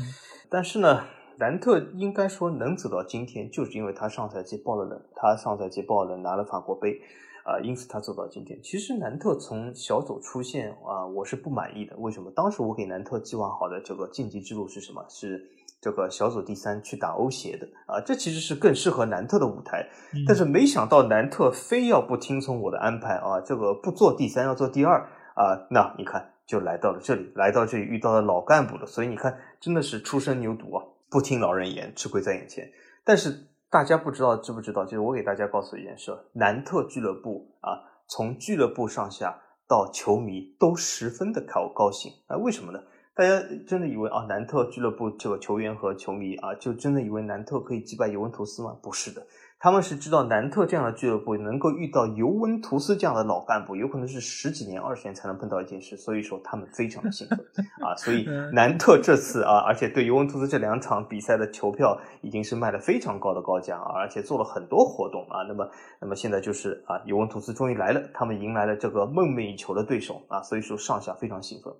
[0.49, 1.05] 但是呢，
[1.37, 7.01] 南特应该说能走到今天，就是因为他上赛季爆了冷，他上赛季爆冷拿了法国杯，
[7.45, 8.59] 啊，因此他走到今天。
[8.63, 11.95] 其实南特从小组出线啊，我是不满意的。
[11.99, 12.31] 为什么？
[12.35, 15.05] 当时我给南特计划好的这个晋级之路是什么？
[15.09, 15.51] 是。
[15.87, 19.89] 这个小组第三去打欧协的啊，这其实是更适合南特的舞台，
[20.27, 24.99] 但是没想到南特非要不听从我的安排啊，这个不做第三要做第二
[25.37, 32.69] 啊，那你看就来到了这里，来到这里遇到了老干部了，所以你看真的是初生牛犊啊，不听老人言，吃亏在眼前。
[33.05, 37.79] 但是大家不知道知不知道，就是我给大家告诉一件事：南特俱乐部啊，
[38.09, 42.81] 从俱乐部上下到球迷都十分的高高兴啊，为什么呢？
[43.17, 48.77] 大家真的以为啊，南特俱乐部这个球员和球迷啊，就真的以为南特可以击败尤文图斯吗？
[48.83, 49.27] 不是的，
[49.59, 57.39] 他们是知道南特这样的俱乐部能够遇到尤文图斯这样的老干部，有可能是十几年、二十年才能碰到一件事，所以说他们非常的兴奋
[57.81, 57.97] 啊。
[57.97, 65.41] 所以 南特这次啊，而且对尤文图斯这两场比赛的球票已经是卖了非常高的高价啊，而且做了很多活动啊。
[65.49, 65.67] 那么，
[66.03, 71.73] 那么现在就是啊，尤文图斯终于来了，他们迎来了这个梦寐以求的对手啊，所以说上下非常兴奋。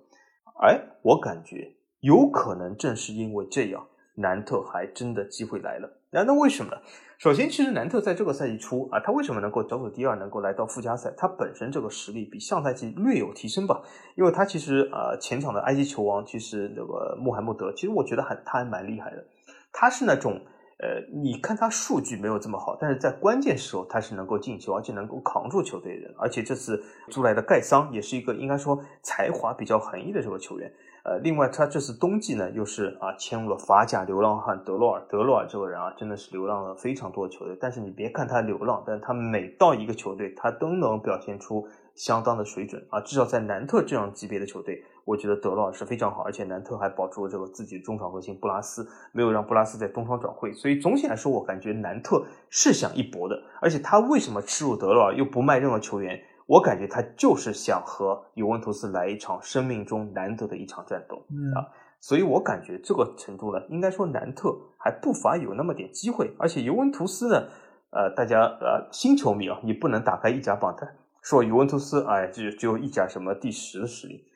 [0.61, 5.89] 哎，我感觉有可能正是因为这样，南特还真的机会来了。
[6.09, 6.77] 那那为什么呢？
[7.19, 11.13] 首先，其实南特在这个赛季初啊，他为什么能够小组第二，能够来到附加赛？
[11.17, 13.81] 他本身这个实力比上赛季略有提升吧。
[14.15, 19.23] 因为他其实呃，前场的埃及球王其实那个穆罕默德，其实我觉得还他还蛮厉害的。
[19.71, 20.41] 他是那种。
[20.79, 26.13] 呃，你看他数据没有这么好，但是在关键时候他是能够进球，而且能够扛住球队的人。
[26.17, 30.71] 而且这次租来的盖桑也是一个应该说才华比较横溢的这个球员。
[31.03, 35.01] 呃，另外他这次冬季呢，又是啊签入了法甲流浪汉德洛尔。
[35.09, 37.57] 德洛尔这个人啊，真的是流浪了非常多的球队。
[37.59, 41.67] 但是你别看他流浪，但他每到一个球队，他都能表现出。
[41.95, 53.41] 相当的水准啊，至少在南特这样级别的球队，我觉得德洛尔是非常好，而且南特还保住了这个自己的中场核心布拉斯，没有让布拉斯在东窗转会，所以总体来说，我感觉南特是想一搏的。
[53.61, 56.19] 而且他为什么吃入德洛尔又不卖任何球员？
[56.45, 61.17] 我感觉他就是想和尤文图斯来一场生命中难得的一场战斗
[61.55, 61.63] 啊，
[62.01, 66.33] 所以我感觉这个程度呢，应该说南特还不乏有那么点机会。
[66.37, 67.47] 而且尤文图斯呢，
[67.91, 70.89] 呃，大家呃新球迷啊，你不能打开意甲榜单。
[71.21, 74.26] 说尤文图斯，哎，就就意甲什么第十的实力，呃，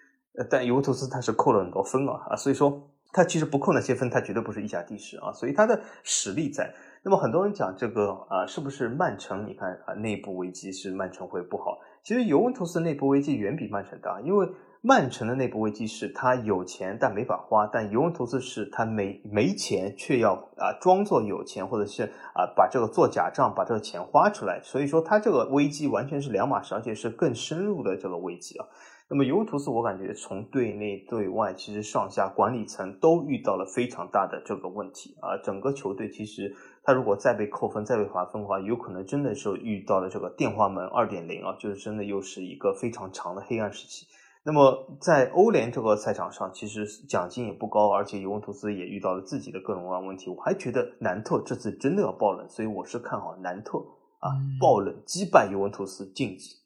[0.49, 6.73] 但尤文图斯他是扣了很多分啊，啊，所以说他其实不扣那些分，他绝对不是意甲第十啊，所以他的实力在。
[7.03, 9.45] 那么很多人讲这个啊，是不是曼城？
[9.47, 14.47] 你看啊，内部危机是曼城会不好，其实尤文图斯内部危机远比曼城大，因为。
[14.83, 22.01] 曼城的内部危机是他有钱但没法花，但尤文图斯是他没没钱却要啊装作有钱，或者是
[22.33, 24.59] 啊把这个做假账，把这个钱花出来。
[24.63, 28.65] 所以说他这个危机完全是两码事，而且是更深入的这个危机啊。
[29.11, 35.35] 那么尤文图斯，我感觉从队内对外，其实上下管理层都遇到了非常大的这个问题啊。
[35.43, 44.07] 整个球队其实他如果再被扣分、再被罚分的话，有可能真的是遇到了这个电话门二点零啊，就是真的又是一个非常长的黑暗时期。
[44.45, 50.29] 那么在欧联这个赛场上，其实奖金也不高，而且尤文图斯也遇到了自己的各种各样问题。
[50.29, 53.77] 我还觉得南特这次真的要爆冷，所以我是看好南特
[54.19, 56.60] 啊爆冷击败尤文图斯晋级。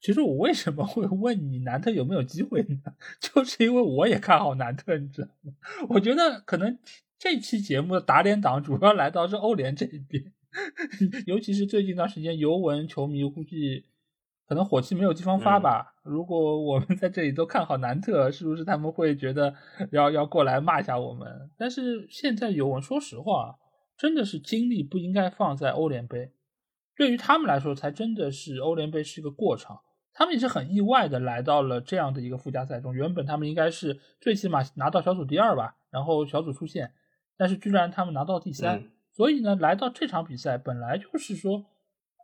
[0.00, 2.78] 其实我为什么会问你南特有没有机会呢？
[3.20, 5.52] 就是因为我也看好南特，你知道吗？
[5.90, 6.78] 我觉得可能
[7.18, 10.32] 这期节目的打脸党主要来到是欧联这一边，
[11.26, 13.86] 尤其是最近一段时间，尤文球迷估计。
[14.46, 15.94] 可能火气没有地方发吧。
[16.02, 19.54] 如果我们在这里都看好南特，是不是他们会觉得
[19.92, 21.48] 要要过来骂一下我们？
[21.56, 23.60] 但是现在尤文，说实话，
[23.96, 26.32] 真的是精力不应该放在欧联杯。
[26.96, 29.82] 对于他们来说，才真的是欧联杯是一个过场。
[30.12, 32.94] 他们也是很意外的来到了这样的一个附加赛中。
[32.94, 36.92] 原本他们应该是最起码拿到小组第二吧，然后小组出线，
[37.36, 38.84] 但是居然他们拿到第三。
[39.12, 41.66] 所以呢，来到这场比赛本来就是说。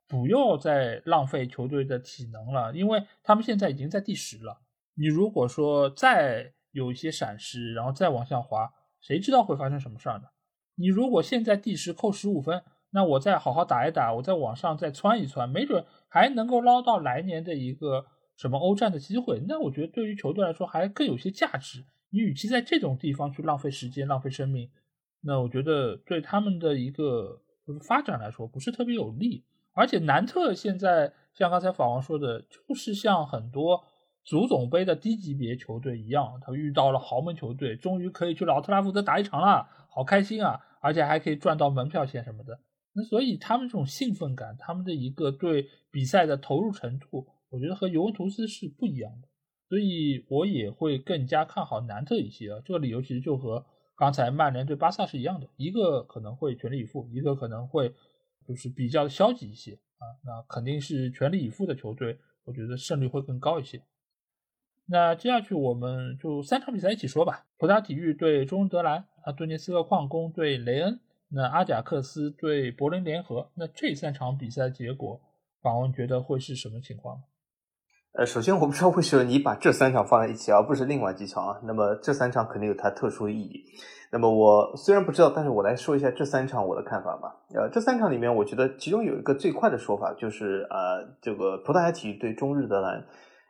[0.08, 4.60] 不要再浪费球队的体能了，因为他们现在已经在第十了。
[4.94, 10.28] 你如果说再有一些闪失，然后再往下滑，谁知道会发生什么事儿呢？
[10.76, 12.62] 你如果现在第十扣十五分，
[12.96, 18.06] 那我再好好打一打，我再往上再窜一窜，没准还能够捞到来年的一个
[18.38, 19.42] 什么欧战的机会。
[19.46, 21.84] 那我觉得对于球队来说还更有些价值。
[22.08, 24.70] 你与其在这种地方去浪费时间、浪费生命，
[25.20, 29.44] 那我觉得对他们的一个就是发展来说不是特别有利。
[29.74, 33.84] 而且南特现在像刚才法王说的，就是像很多
[34.24, 40.62] 足总杯的低级别球队一样，他遇到了豪门球队，终于可以去老特拉福德打一场了，好开心啊！
[40.80, 42.58] 而且还可以赚到门票钱什么的。
[42.96, 49.28] 那所以他们这种兴奋感，他们的一个对比赛的投入程度，我觉得和尤文图斯是不一样的。
[49.68, 52.60] 所以我也会更加看好南特一些啊。
[52.64, 57.94] 这个理由其实就和刚才曼联对巴萨是一样的，一个可能会全力以赴，一个可能会。
[58.48, 63.82] 就是比较消极一些啊，那肯定是全力以赴的球队，我觉得胜率会更高一些。
[64.86, 67.44] 那接下去我们就三场比赛一起说吧。
[67.58, 75.20] 普达体育对中德兰，啊，顿涅斯克矿工对雷恩，那阿贾克斯对柏林联合，那这三场比赛结果，
[75.60, 77.22] 访问觉得会是什么情况？
[78.12, 81.60] 呃，首先我不知道为什么你把这三场放在一起，而不是另外几场啊。
[81.64, 83.64] 那么这三场肯定有它特殊意义。
[84.10, 87.36] 那么我虽然不知道，但是我来说一下这三场我的看法吧。
[87.54, 93.04] 呃，这三场里面，我觉得其中有一个最快的说法就是，呃，这个葡萄牙体育对中日德兰，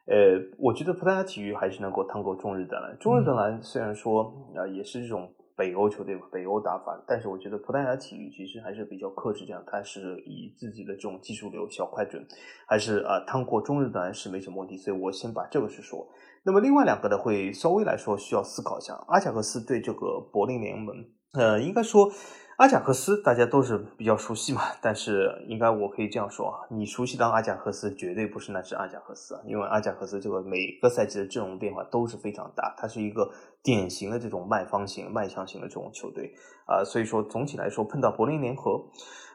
[0.07, 2.97] 呃，我觉得葡萄牙体育还是能够趟过中日德兰。
[2.99, 5.31] 中日德兰虽然说，呃，也是这种。
[5.57, 12.25] 北欧球队北欧打法，但是我觉得葡萄牙体育其实还是比较克制，这样它是以自己的这种技术流小快准，
[12.69, 16.07] 还是啊趟过中日的是没什么问题，所以我先把这个是说。
[16.45, 18.95] 那么另外两个呢，会稍微来说需要思考一下。
[19.09, 20.95] 阿贾克斯对这个柏林联盟，
[21.33, 22.13] 呃，应该说。
[22.57, 33.31] 阿贾克斯大家都是比较熟悉嘛，但是应该我可以这样说啊，你熟悉当阿贾克斯绝对不是那只阿贾克斯啊，因为阿贾克斯这个每个赛季的阵容变化都是非常大，它是一个
[33.63, 36.33] 典型的这种卖方型、卖强型的这种球队
[36.67, 38.87] 啊，所以说总体来说碰到柏林联合、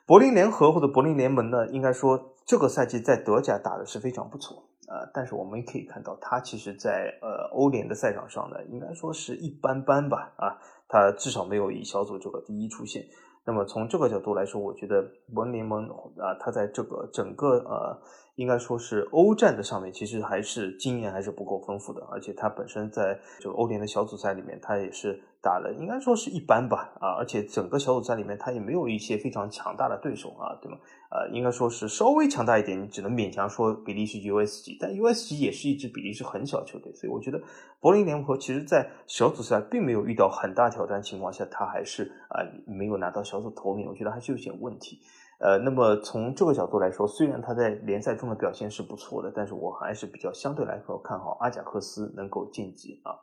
[0.08, 10.58] 柏林联合或者柏林联盟呢，应该说这个赛季在德甲打的是非常不错啊，但是我们也可以看到，它其实在呃欧联的赛场上呢，应该说是一般般吧啊。
[10.92, 13.02] 他至少没有以小组这个第一出现。
[13.46, 15.02] 那么从这个角度来说，我觉得
[15.34, 17.98] 文联盟啊，他在这个整个呃，
[18.36, 22.02] 应该说是欧战的上面，其实还是经验还是不够丰富的。
[22.12, 25.22] 而且他本身在这个欧联的小组赛里面，他也是。
[25.44, 30.78] 打的应该说是一般吧，啊，而且整个小组赛里面他也没有一些非常强大的对手啊，对吗？
[31.10, 37.42] 呃，应该说是稍微强大一点，你只能勉强说比利时 USG，但 USG 也是一支比利时很小球队，所以我觉得
[37.80, 45.00] 柏林联合其实在小组赛并没有遇到很大挑战情况下，他还是啊没有拿到小组头名，我觉得还是有些问题。
[45.42, 53.18] 呃，那么从这个角度来说，虽然他在联赛中的表现是不错的，但是我还是比较相对来说看好阿贾克斯能够晋级啊。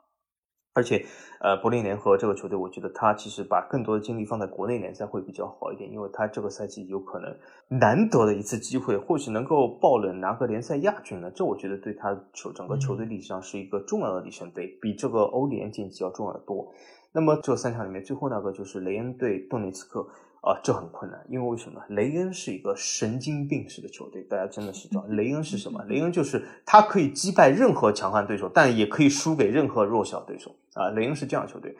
[0.75, 1.03] 而且，
[1.41, 7.35] 呃，柏林联合这个球队，我觉得他其实把更多的精力放在国内联赛会比较好一点，因为他这个赛季有可能
[7.79, 11.31] 难得的一次机会，或许能够爆冷拿个联赛亚军呢。
[11.31, 16.71] 这我觉得对他球整个球队历史上是一个重要的里程碑，比这个欧联晋级要重要的多。
[17.11, 20.07] 那么这三场里面，最后那个就是雷恩对顿涅茨克。
[20.41, 21.81] 啊，这很困难，因为为什么？
[21.89, 25.83] 雷恩是一个神经病式的球队，大家真的是知道，雷恩是什么？
[25.89, 30.89] 雷恩就是他可以击败任何强悍对手，但也可以输给任何弱小对手啊。
[30.91, 31.75] 雷恩是这样球队，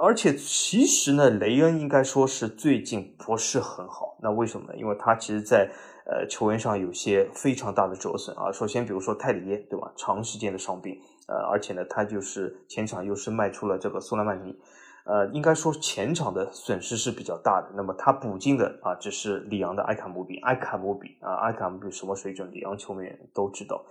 [0.00, 4.16] 而且其实呢，雷恩应该说是最近不是很好。
[4.22, 4.76] 那为什么呢？
[4.76, 5.70] 因为他其实，在
[6.06, 8.50] 呃球员上有些非常大的折损啊。
[8.50, 9.92] 首先，比如说泰里耶，对吧？
[9.96, 10.98] 长时间的伤病，
[11.28, 14.58] 呃，而且呢，他就是前场又是卖出了这个苏莱曼尼。
[15.08, 17.70] 呃，应该说前场的损失是比较大的。
[17.74, 22.50] 那么他补进的啊，只是里昂的埃卡姆比，埃卡姆比啊，埃卡姆比什么水准？
[22.52, 23.82] 里昂球迷都知道。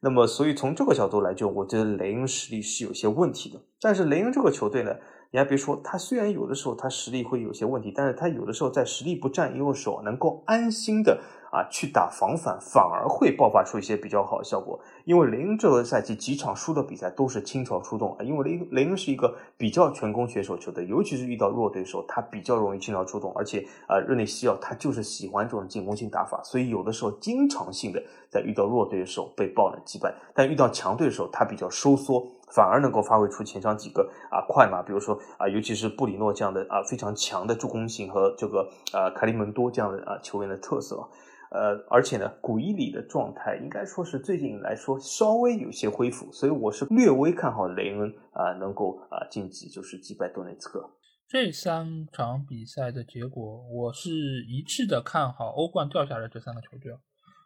[0.00, 3.58] 那么，所以从这个角度来就，我觉得雷恩实力是有些问题的。
[3.80, 4.94] 但是雷恩这个球队呢，
[5.30, 11.18] 你还别说，他虽然有的时候他实力会有些问题，但是他有的时候在实力不占优的时候，能够安心的。
[11.50, 41.08] 啊，去打防反反而会爆发出一些比较好的效果，因为雷恩这个赛季几场输的比赛都是倾巢出动啊，因为雷雷恩是一个比较全攻选手球队，尤其是遇到弱对手，他比较容易倾巢出动，而且啊，热内西奥他就是喜欢这种进攻性打法，所以有的时候经常性的在遇到弱对手被爆冷击败，但遇到强对手他比较收缩，反而能够发挥出前场几个啊快马，比如说啊，尤其是布里诺这样的啊非常强的助攻性和这个啊凯利门多这样的啊球员的特色啊。
[41.50, 50.90] 呃，而且呢，古伊里的状态应该说是最近来说稍微有些恢复，所以我是略微看好雷恩啊能够啊晋级，就是击败多内茨克。
[51.28, 54.10] 这三场比赛的结果，我是
[54.48, 56.92] 一致的看好欧冠掉下来这三个球队。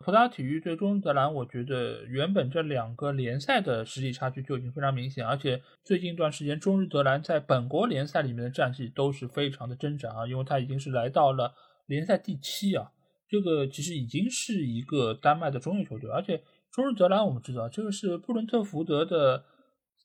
[0.05, 11.53] 葡萄牙体育对中日德兰，我觉得原本这两个联赛的实力差距就已经非常明显，而且最近一段时间中日德兰在本国联赛里面的战绩都是非常的挣扎啊，因为他已经是来到了
[11.87, 12.91] 联赛第七啊。
[13.31, 16.43] 这个其实已经是一个丹麦的中游球队，而且
[16.73, 19.45] 中日德兰我们知道，这个是布伦特福德的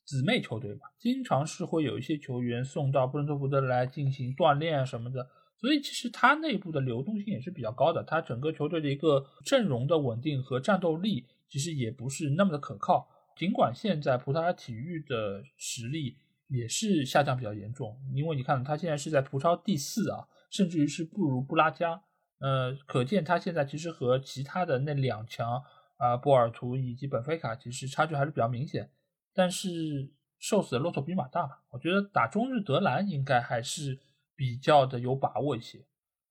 [0.06, 5.28] 姊妹球队嘛，经常是会有一些球员送到布伦特福德来进行锻炼什么的，
[5.60, 13.08] 所以其实他内部的流动性也是比较高的，他整个球队的一个阵容的稳定和战斗力其实也不是那么的可靠。
[13.36, 16.16] 尽管现在葡萄牙体育的实力
[16.48, 22.00] 也是下降比较严重，因为你看他现在是在葡超第四啊，甚至于是不如布拉加，
[22.38, 25.62] 呃，可见他现在其实和其他的那两强
[25.96, 28.90] 啊，波尔图以及本菲卡其实差距还是比较明显。
[29.34, 33.98] 但是瘦死的骆驼比马大嘛，我觉得打中日德兰应该还是
[34.34, 35.86] 比较的有把握一些。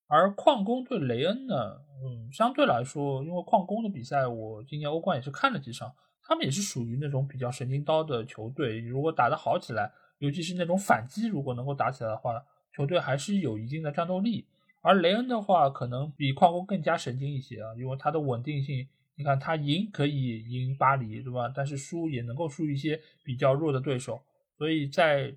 [0.07, 1.55] 而矿工对雷恩呢，
[2.03, 5.93] 嗯，相对来说，因为矿工的比赛我今年欧冠也是看了几场。
[6.27, 12.33] 他们也是属于那种比较神经刀的球队，如果打得好起来，尤其是那种反击，如果能够打起来的话，
[12.75, 14.47] 球队还是有一定的战斗力。
[14.87, 21.51] 而雷恩的话，可能比矿工更加神经一些啊，因为他的稳定性，你看他赢可以赢巴黎，对吧？
[21.55, 24.21] 但是输也能够输一些比较弱的对手，
[24.59, 25.35] 所以在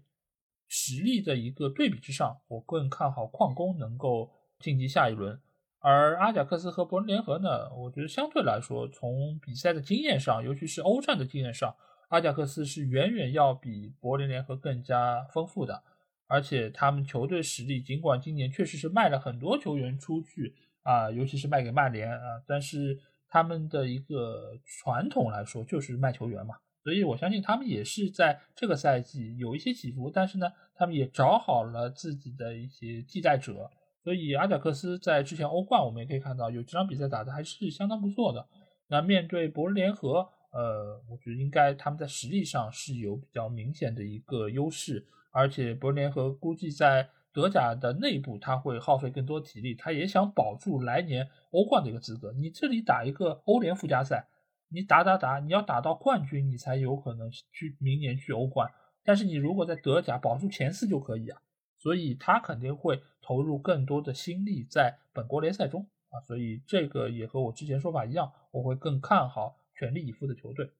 [0.69, 5.41] 实力的一个对比之上，我更看好矿工能够晋级下一轮。
[5.79, 7.73] 而阿贾克斯和柏林联合呢？
[7.75, 11.75] 我觉得相对来说，从比赛的经验上，尤其是欧战的经验上，
[12.09, 15.83] 阿贾克斯是远远要比柏林联合更加丰富的。
[16.29, 22.97] 而且他们球队实力，尽管今年确实是卖了很多球员出去啊，尤其是卖给曼联啊，但是
[23.29, 33.71] 他们的一个传统来说就是卖球员嘛，所以我相信他们也是在这个赛季有一些起伏，但是呢，他们也找好了自己的一些替代者。
[34.05, 38.47] 所以阿贾克斯在之前欧冠，我们也可以看到有几场比赛打的还是相当不错的。
[38.87, 52.33] 那面对博伦联合，呃，我觉得应该他们在实力上是有比较明显的一个优势，而且博伦联合估计在德甲的内部他会耗费更多体力，他也想保住来年欧冠的一个资格。
[52.33, 54.29] 你这里打一个欧联附加赛，
[54.69, 58.71] 你打打打，你要打到冠军，你才有可能去明年去欧冠。
[59.05, 61.41] 但是你如果在德甲保住前四就可以啊。
[61.81, 70.73] 所以他肯定会投入更多的心力在本国联赛中啊，所以这个也和我之前说法一样，我会更看好全力以赴的球队。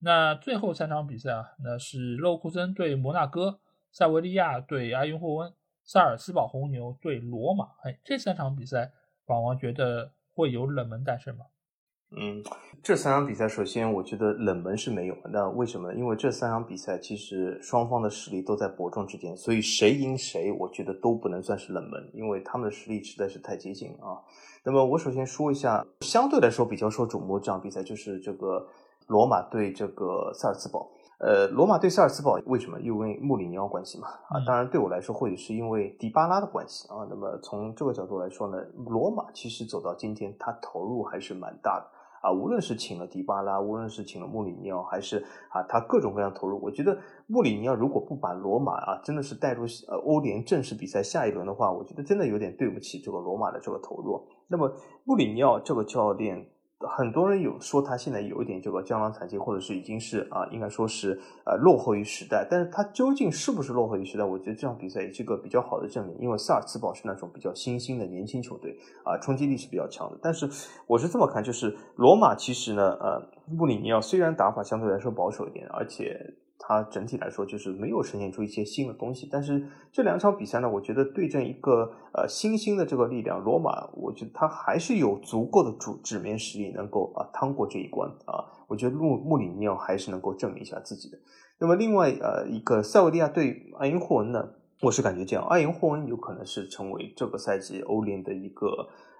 [0.00, 5.52] 那最后三场比赛啊，那是勒沃库森对摩纳哥，塞维利亚对阿因霍温，
[5.84, 7.66] 萨尔斯堡红牛对罗马。
[7.82, 8.92] 哎，这三场比赛，
[9.26, 11.46] 宝王觉得会有冷门诞生吗？
[12.10, 12.42] 嗯，
[12.82, 15.16] 这三场比赛，首先我觉得冷门是没有。
[15.30, 15.92] 那为什么？
[15.92, 24.16] 因为这三场比赛其实双方的实力都在伯仲之间，所以谁赢谁，我觉得都不能算是冷门，因为他们的实力实在是太接近啊。
[24.64, 28.66] 那么我首先说一下，相对来说比较受瞩目这场比赛，就是这个
[29.08, 30.90] 罗马对这个萨尔茨堡。
[31.18, 32.80] 呃，罗马对萨尔茨堡为什么？
[32.80, 34.06] 因为穆里尼奥关系嘛。
[34.06, 37.04] 啊，当然对我来说，或许是因为迪巴拉的关系啊。
[37.10, 41.86] 那么从这个角度来说呢，罗马其实走到今天，他投入还是蛮大的。
[42.22, 45.18] 啊，无论是请了迪巴拉，无论是请了穆里尼奥，还是
[45.50, 46.60] 啊，他各种各样投入。
[46.62, 46.96] 我觉得
[47.26, 54.24] 穆里尼奥如果不把罗马啊，真的是带入呃欧联正式比赛下一轮的话，我觉得真的有点对不起这个罗马的这个投入。
[54.46, 54.72] 那么
[55.02, 56.48] 穆里尼奥这个教练。
[56.86, 62.46] 很多人有说他现在有一点这个江郎才尽，或者是已经是啊，应该说是呃落后于时代。
[62.48, 64.22] 但是他究竟是不是落后于时代？
[64.22, 66.16] 我觉得这场比赛也是个比较好的证明。
[66.20, 70.18] 因为萨尔茨堡是那种比较新兴的年轻球队啊，冲击力是比较强的。
[70.22, 70.48] 但是
[70.86, 76.34] 我是这么看，就是罗马其实呢，呃，穆里尼奥虽然打法相对来说保守一点，而且。
[76.58, 88.44] 他整体来说就是没有呈现出一些新的东西，但是这两场比赛呢，我觉得对阵一个呃新兴的这个力量罗马，我觉得他还是有足够的主纸面实力能够啊趟过这一关啊。
[88.66, 91.16] 我觉得穆穆里尼奥还是能够证明一下自己的。
[91.60, 94.48] 那么另外呃一个塞维利亚对埃因霍温呢，
[94.82, 98.66] 我是感觉这样，埃因霍温有可能是成为这个赛季欧联的一个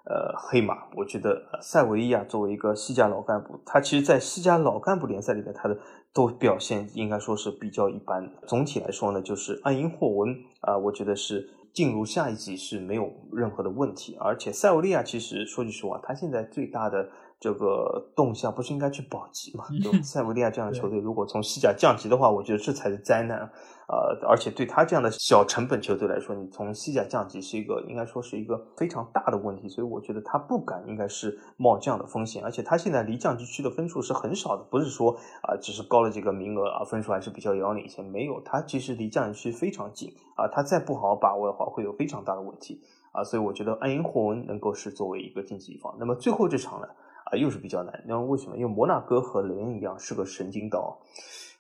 [0.05, 0.75] 呃黑马。
[0.97, 5.79] 我觉得塞维利亚作为一个西甲老干部，他其实在西甲老干部联赛里面他的。
[6.19, 8.29] 都表现应该说是比较一般。
[8.49, 14.17] 总体来说呢，就是爱因霍温啊，我觉得是进入下一季是没有任何的问题。
[14.19, 17.09] 而且塞维利亚其实说句实话，他现在最大的
[17.41, 19.65] 这个动向不是应该去保级嘛？
[19.83, 23.51] 就 塞维利亚这样的球队，如果从西甲降级的话，我觉得这才是灾难。
[23.91, 32.45] 呃，而且对他这样的小成本球队来说，你从西甲降级是一个应该说是一个非常大的问题，所以我觉得他不敢应该是冒这样的风险。
[32.45, 35.13] 而且他现在离降级区的分数是很少的，不是说
[35.43, 38.05] 啊只是高了几个名额啊，分数还是比较遥领先。
[38.05, 42.83] 没有，他其实离降级区非常近啊，他再不好好把握的话，会有非常大的问题
[43.13, 43.25] 啊。
[43.25, 45.97] 所以我觉得安因霍温能够是作为一个晋级一方。
[45.99, 46.89] 那么最后这场呢
[47.31, 48.57] 啊又是比较难，那为什么？
[48.57, 50.99] 因为摩纳哥和雷恩一样是个神经刀。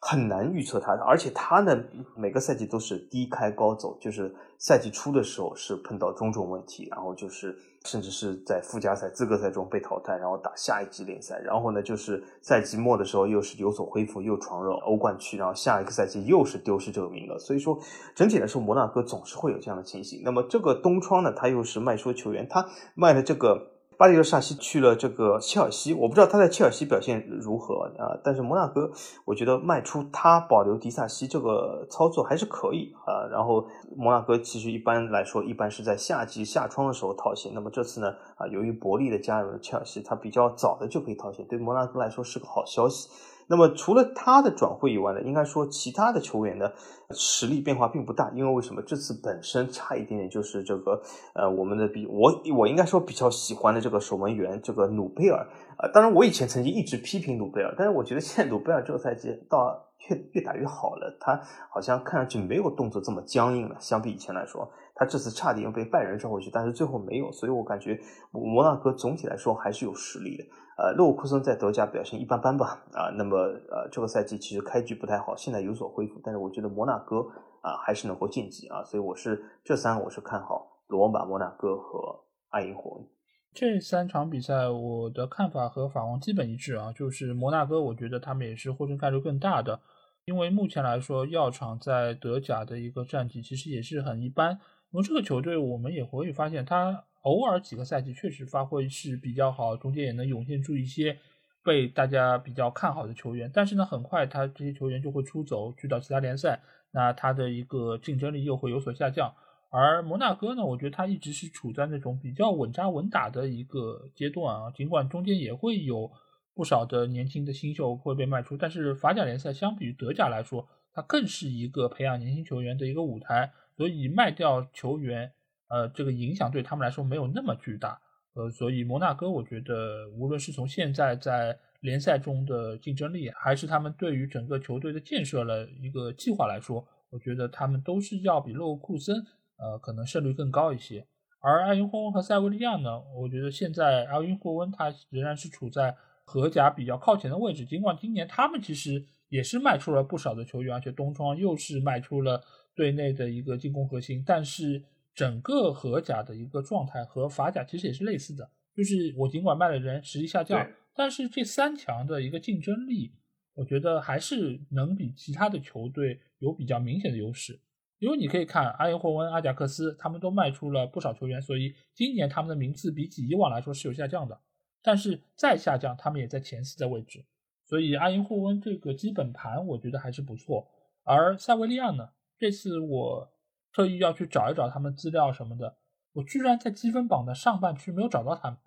[0.00, 1.76] 很难预测他，而且他呢
[2.14, 17.76] 每个赛季都是低开高走，就是赛季初的时候是碰到种种问题，然后就是甚至是在附加赛、资格赛中被淘汰，然后打下一季联赛，然后呢就是赛季末的时候又是有所恢复，又闯入欧冠区，然后下一个赛季又是丢失这个名额，所以说
[18.14, 20.22] 整体来说摩纳哥总是会有这样的情形。
[20.24, 22.64] 那么这个东窗呢，他又是卖出球员，他
[22.94, 23.72] 卖的这个。
[23.98, 28.14] 巴里尔萨西去了这个切尔西，我不知道他在切尔西表现如何啊。
[28.22, 28.88] 但是摩纳哥，
[29.24, 33.26] 我觉得卖出他保留迪萨西这个操作还是可以啊。
[33.28, 33.66] 然后
[33.96, 37.52] 摩纳哥其实一般来说，一般是在夏季下窗的时候套现。
[37.52, 43.08] 那么这次呢，啊，由于伯利的加入切尔西，他比较早的就可以套现，对摩纳哥来说是个好消息。
[43.48, 46.72] 那么除了他的转会以外呢，应该说其他的球员的
[47.12, 48.82] 实力变化并不大，因为为什么？
[48.82, 51.02] 这次本身差一点点就是这个
[51.34, 55.46] 呃我们的比我我应该说比较喜欢的这个守门员这个努贝尔。
[55.78, 67.98] 啊，当然我以前曾经一直批评努贝尔，但是我觉得现在努贝尔这个赛季到越越打越好了，他好像看上去没有动作这么僵硬了，相比以前来说，他这次差点被拜仁召回去，但是最后没有，所以我感觉
[68.30, 70.44] 摩纳哥总体来说还是有实力的。
[70.80, 77.16] 呃，勒沃库森在德甲表现一般般吧，啊，那么呃，这个赛季其实开局不太好，现在有所恢复，但是我觉得摩纳哥
[77.62, 83.08] 啊还是能够晋级啊，所以我是这三我是看好罗马、摩纳哥和爱因霍恩
[83.52, 89.80] 这三场比赛，我的看法和法王基本一致啊，就是摩纳哥，我觉得他们也是获胜概率更大的，
[90.26, 94.52] 因为目前来说，药厂在德甲的一个战绩其实也是很一般，
[94.92, 97.06] 因为这个球队我们也会发现他。
[97.22, 101.18] 偶尔几个赛季确实发挥是比较好，中间也能涌现出一些
[101.64, 106.60] 被大家比较看好的球员，但是呢，很快他这些球员就会出走去到其他联赛，
[106.92, 109.34] 那他的一个竞争力又会有所下降。
[109.70, 116.10] 而摩纳哥呢，我觉得他一直是处在那种比较稳扎稳打的一个阶段啊，尽管中间也会有
[116.54, 125.32] 不少的年轻的新秀会被卖出，但是法甲联赛相比于德甲来说，它更是一个培养年轻球员的一个舞台，所以卖掉球员。
[125.68, 128.00] 呃，这个影响对他们来说没有那么巨大，
[128.34, 139.16] 呃，所以摩纳哥，我觉得无论是从现在在联赛中的竞争力，还是他们对于整个球队的建设了一个计划来说，我觉得他们都是要比勒沃库森，
[139.58, 141.06] 呃，可能胜率更高一些。
[141.40, 152.42] 而埃因霍温和塞维利亚呢，我觉得现在埃因霍温他仍然是处在荷甲比较靠前的位置，尽管今年他们其实也是卖出了不少的球员，而且东窗又是卖出了
[152.74, 154.82] 队内的一个进攻核心，但是。
[155.18, 160.64] 整个荷甲的一个状态和法甲其实也是类似的，就是我尽管卖了人，实力下降，
[160.94, 163.10] 但是这三强的一个竞争力，
[163.54, 167.58] 我觉得还是能比其他的球队有比较明显的优势。
[167.98, 174.40] 因为你可以看阿尤霍温、阿贾克斯，他们都卖出了不少球员，所以今年他们的名次比起以往来说是有下降的。
[174.84, 177.24] 但是再下降，他们也在前四的位置，
[177.66, 180.64] 所以阿因霍温这个基本盘我觉得还是不错。
[181.02, 183.32] 而塞维利亚呢，这次我。
[183.72, 185.76] 特意要去找一找他们资料什么的，
[186.14, 188.58] 我居然在积分榜的上半区没有找到他们，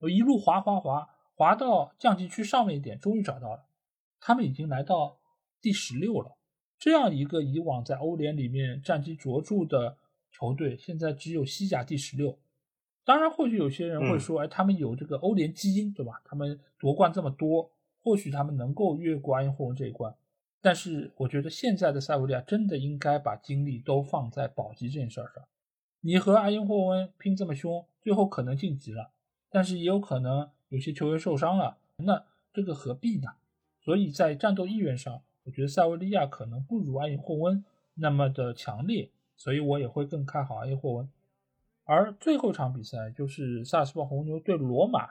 [0.00, 3.66] 我一路滑滑滑滑到降级区上面一点，终于找到了，
[4.20, 5.18] 他们已经来到
[5.60, 6.36] 第十六了。
[6.78, 9.96] 这样一个以往在欧联里面战绩卓著的
[10.30, 12.38] 球队，现在只有西甲第十六。
[13.04, 16.20] 当然，或许有些人会说，哎，他们有这个欧联基因，对吧？
[16.24, 17.70] 他们夺冠这么多，
[18.02, 20.14] 或许他们能够越过埃因霍温这一关。
[20.66, 25.44] 但是我觉得现在的塞维利亚真的应该把精力都放在保级这件事上。
[26.00, 29.12] 你和阿因霍温拼这么凶，最后可能晋级了，
[29.48, 33.28] 但是也有可能有些球员受伤了，那这个何必呢？
[33.80, 37.64] 所以在战斗意愿上，我觉得塞维利亚可能不如阿因霍温
[37.94, 41.08] 那么的强烈，所以我也会更看好阿因霍温。
[41.84, 45.10] 而最后一场比赛就是萨尔斯堡红牛对罗马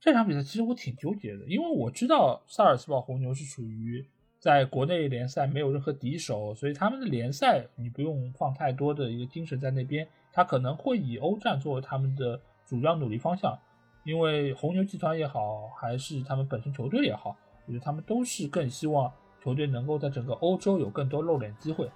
[0.00, 4.04] 这场比赛，其实我挺纠结的，因为我知道萨尔斯堡红牛是属于。
[4.46, 13.58] 在国内联赛没有任何敌手，所以他们的联赛你不用放太多的一个精神在那边，他可能会以欧战作为他们的主要努力方向。
[14.04, 17.36] 因为红牛集团也好，还是他们本身球队也好，
[17.66, 19.12] 我觉得他们都是更希望
[19.42, 21.90] 球队能够在整个欧洲有更多露脸机会。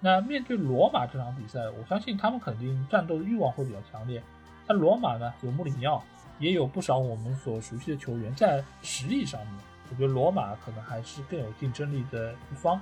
[0.00, 4.20] 那面对罗马这场比赛，我相信他们肯定战斗的欲望会比较强烈。
[4.66, 6.02] 但罗马呢，有穆里尼奥，
[6.40, 9.73] 也有不少我们所熟悉的球员，在实力上面。
[9.90, 12.80] 我觉得罗马可能还是更有竞争力的一方。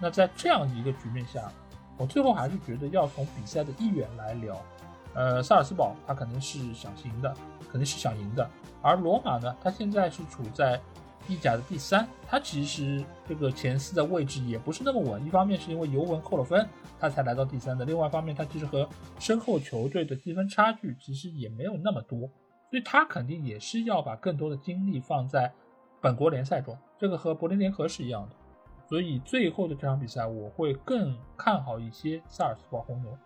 [0.00, 1.52] 那在这样一个局面下，
[1.96, 4.60] 我最后还是觉得要从比赛的意愿来聊。
[5.14, 7.32] 呃，萨尔斯堡他肯定是想赢的，
[7.70, 8.50] 肯定是想赢的。
[8.80, 10.80] 而罗马呢，他现在是处在
[11.28, 15.24] 意甲的第三，他其实这个前四的位置也不是那么稳。
[15.24, 16.66] 一方面是因为尤文扣了分，
[16.98, 18.88] 他才来到第三的；另外一方面，他其实和
[19.18, 22.20] 身后球队的积分差距其实也没有那么多，
[22.70, 25.52] 所以他肯定也是要把更多的精力放在。
[26.02, 28.34] 本国联赛中，这个和柏林联合是一样的，
[28.88, 33.16] 所以最后的这场比赛我会更看好一些萨尔斯堡红牛。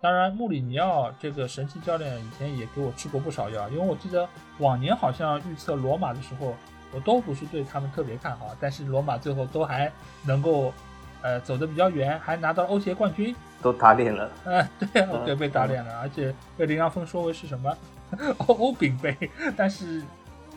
[0.00, 4.26] 当然，穆里尼奥这个神奇教练以前也给我吃过不少药，因为我记得
[4.58, 6.54] 往年好像预测罗马的时候，
[6.94, 9.92] 我都不是对他们特别看好，但是罗马最后都还
[10.24, 10.72] 能够，
[11.20, 14.30] 呃，走得比较远，还拿到了欧协冠军，都打脸了。
[14.46, 17.76] 嗯，对啊，对，被打脸了，而且被林良峰说为是什么
[18.48, 19.14] 欧欧饼杯，
[19.54, 20.02] 但是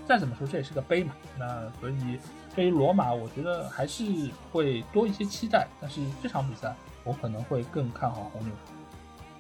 [0.06, 2.20] 再怎么说这也是个杯嘛，那所以
[2.56, 4.04] 对于罗马，我觉得还是
[4.52, 8.52] 会多一些期待，但是这场比赛我可能会更看好红牛。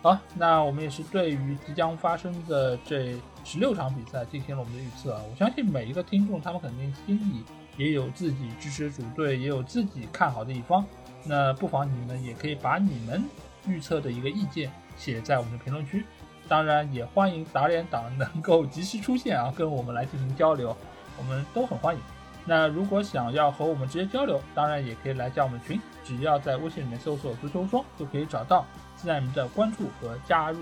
[0.01, 3.15] 好，那我们也是对于即将发生的这
[3.45, 5.21] 十六场比赛进行了我们的预测啊。
[5.29, 7.43] 我相信每一个听众他们肯定心里
[7.77, 10.85] 也有自己支持主队，也有自己看好的一方。
[11.23, 13.23] 那不妨你们也可以把你们
[13.65, 16.05] 预测的一个意见写在我们的评论区。
[16.47, 20.75] 当然，也欢迎打脸党能够及时出现啊，跟我们来进行交流，
[21.17, 22.01] 我们都很欢迎。
[22.45, 28.65] 那如果想要和我们直接交流，当然也可以来加我们群，只要在微信里面搜索“足球无双”就可以找到。
[28.97, 30.59] 期待你们的关注和加入。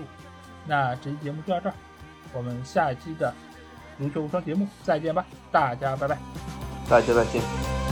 [0.66, 1.74] 那这期节目就到这儿，
[2.32, 3.34] 我们下一期的
[3.98, 6.16] 足球无双节目再见吧，大家拜拜，
[6.88, 7.91] 大家再见。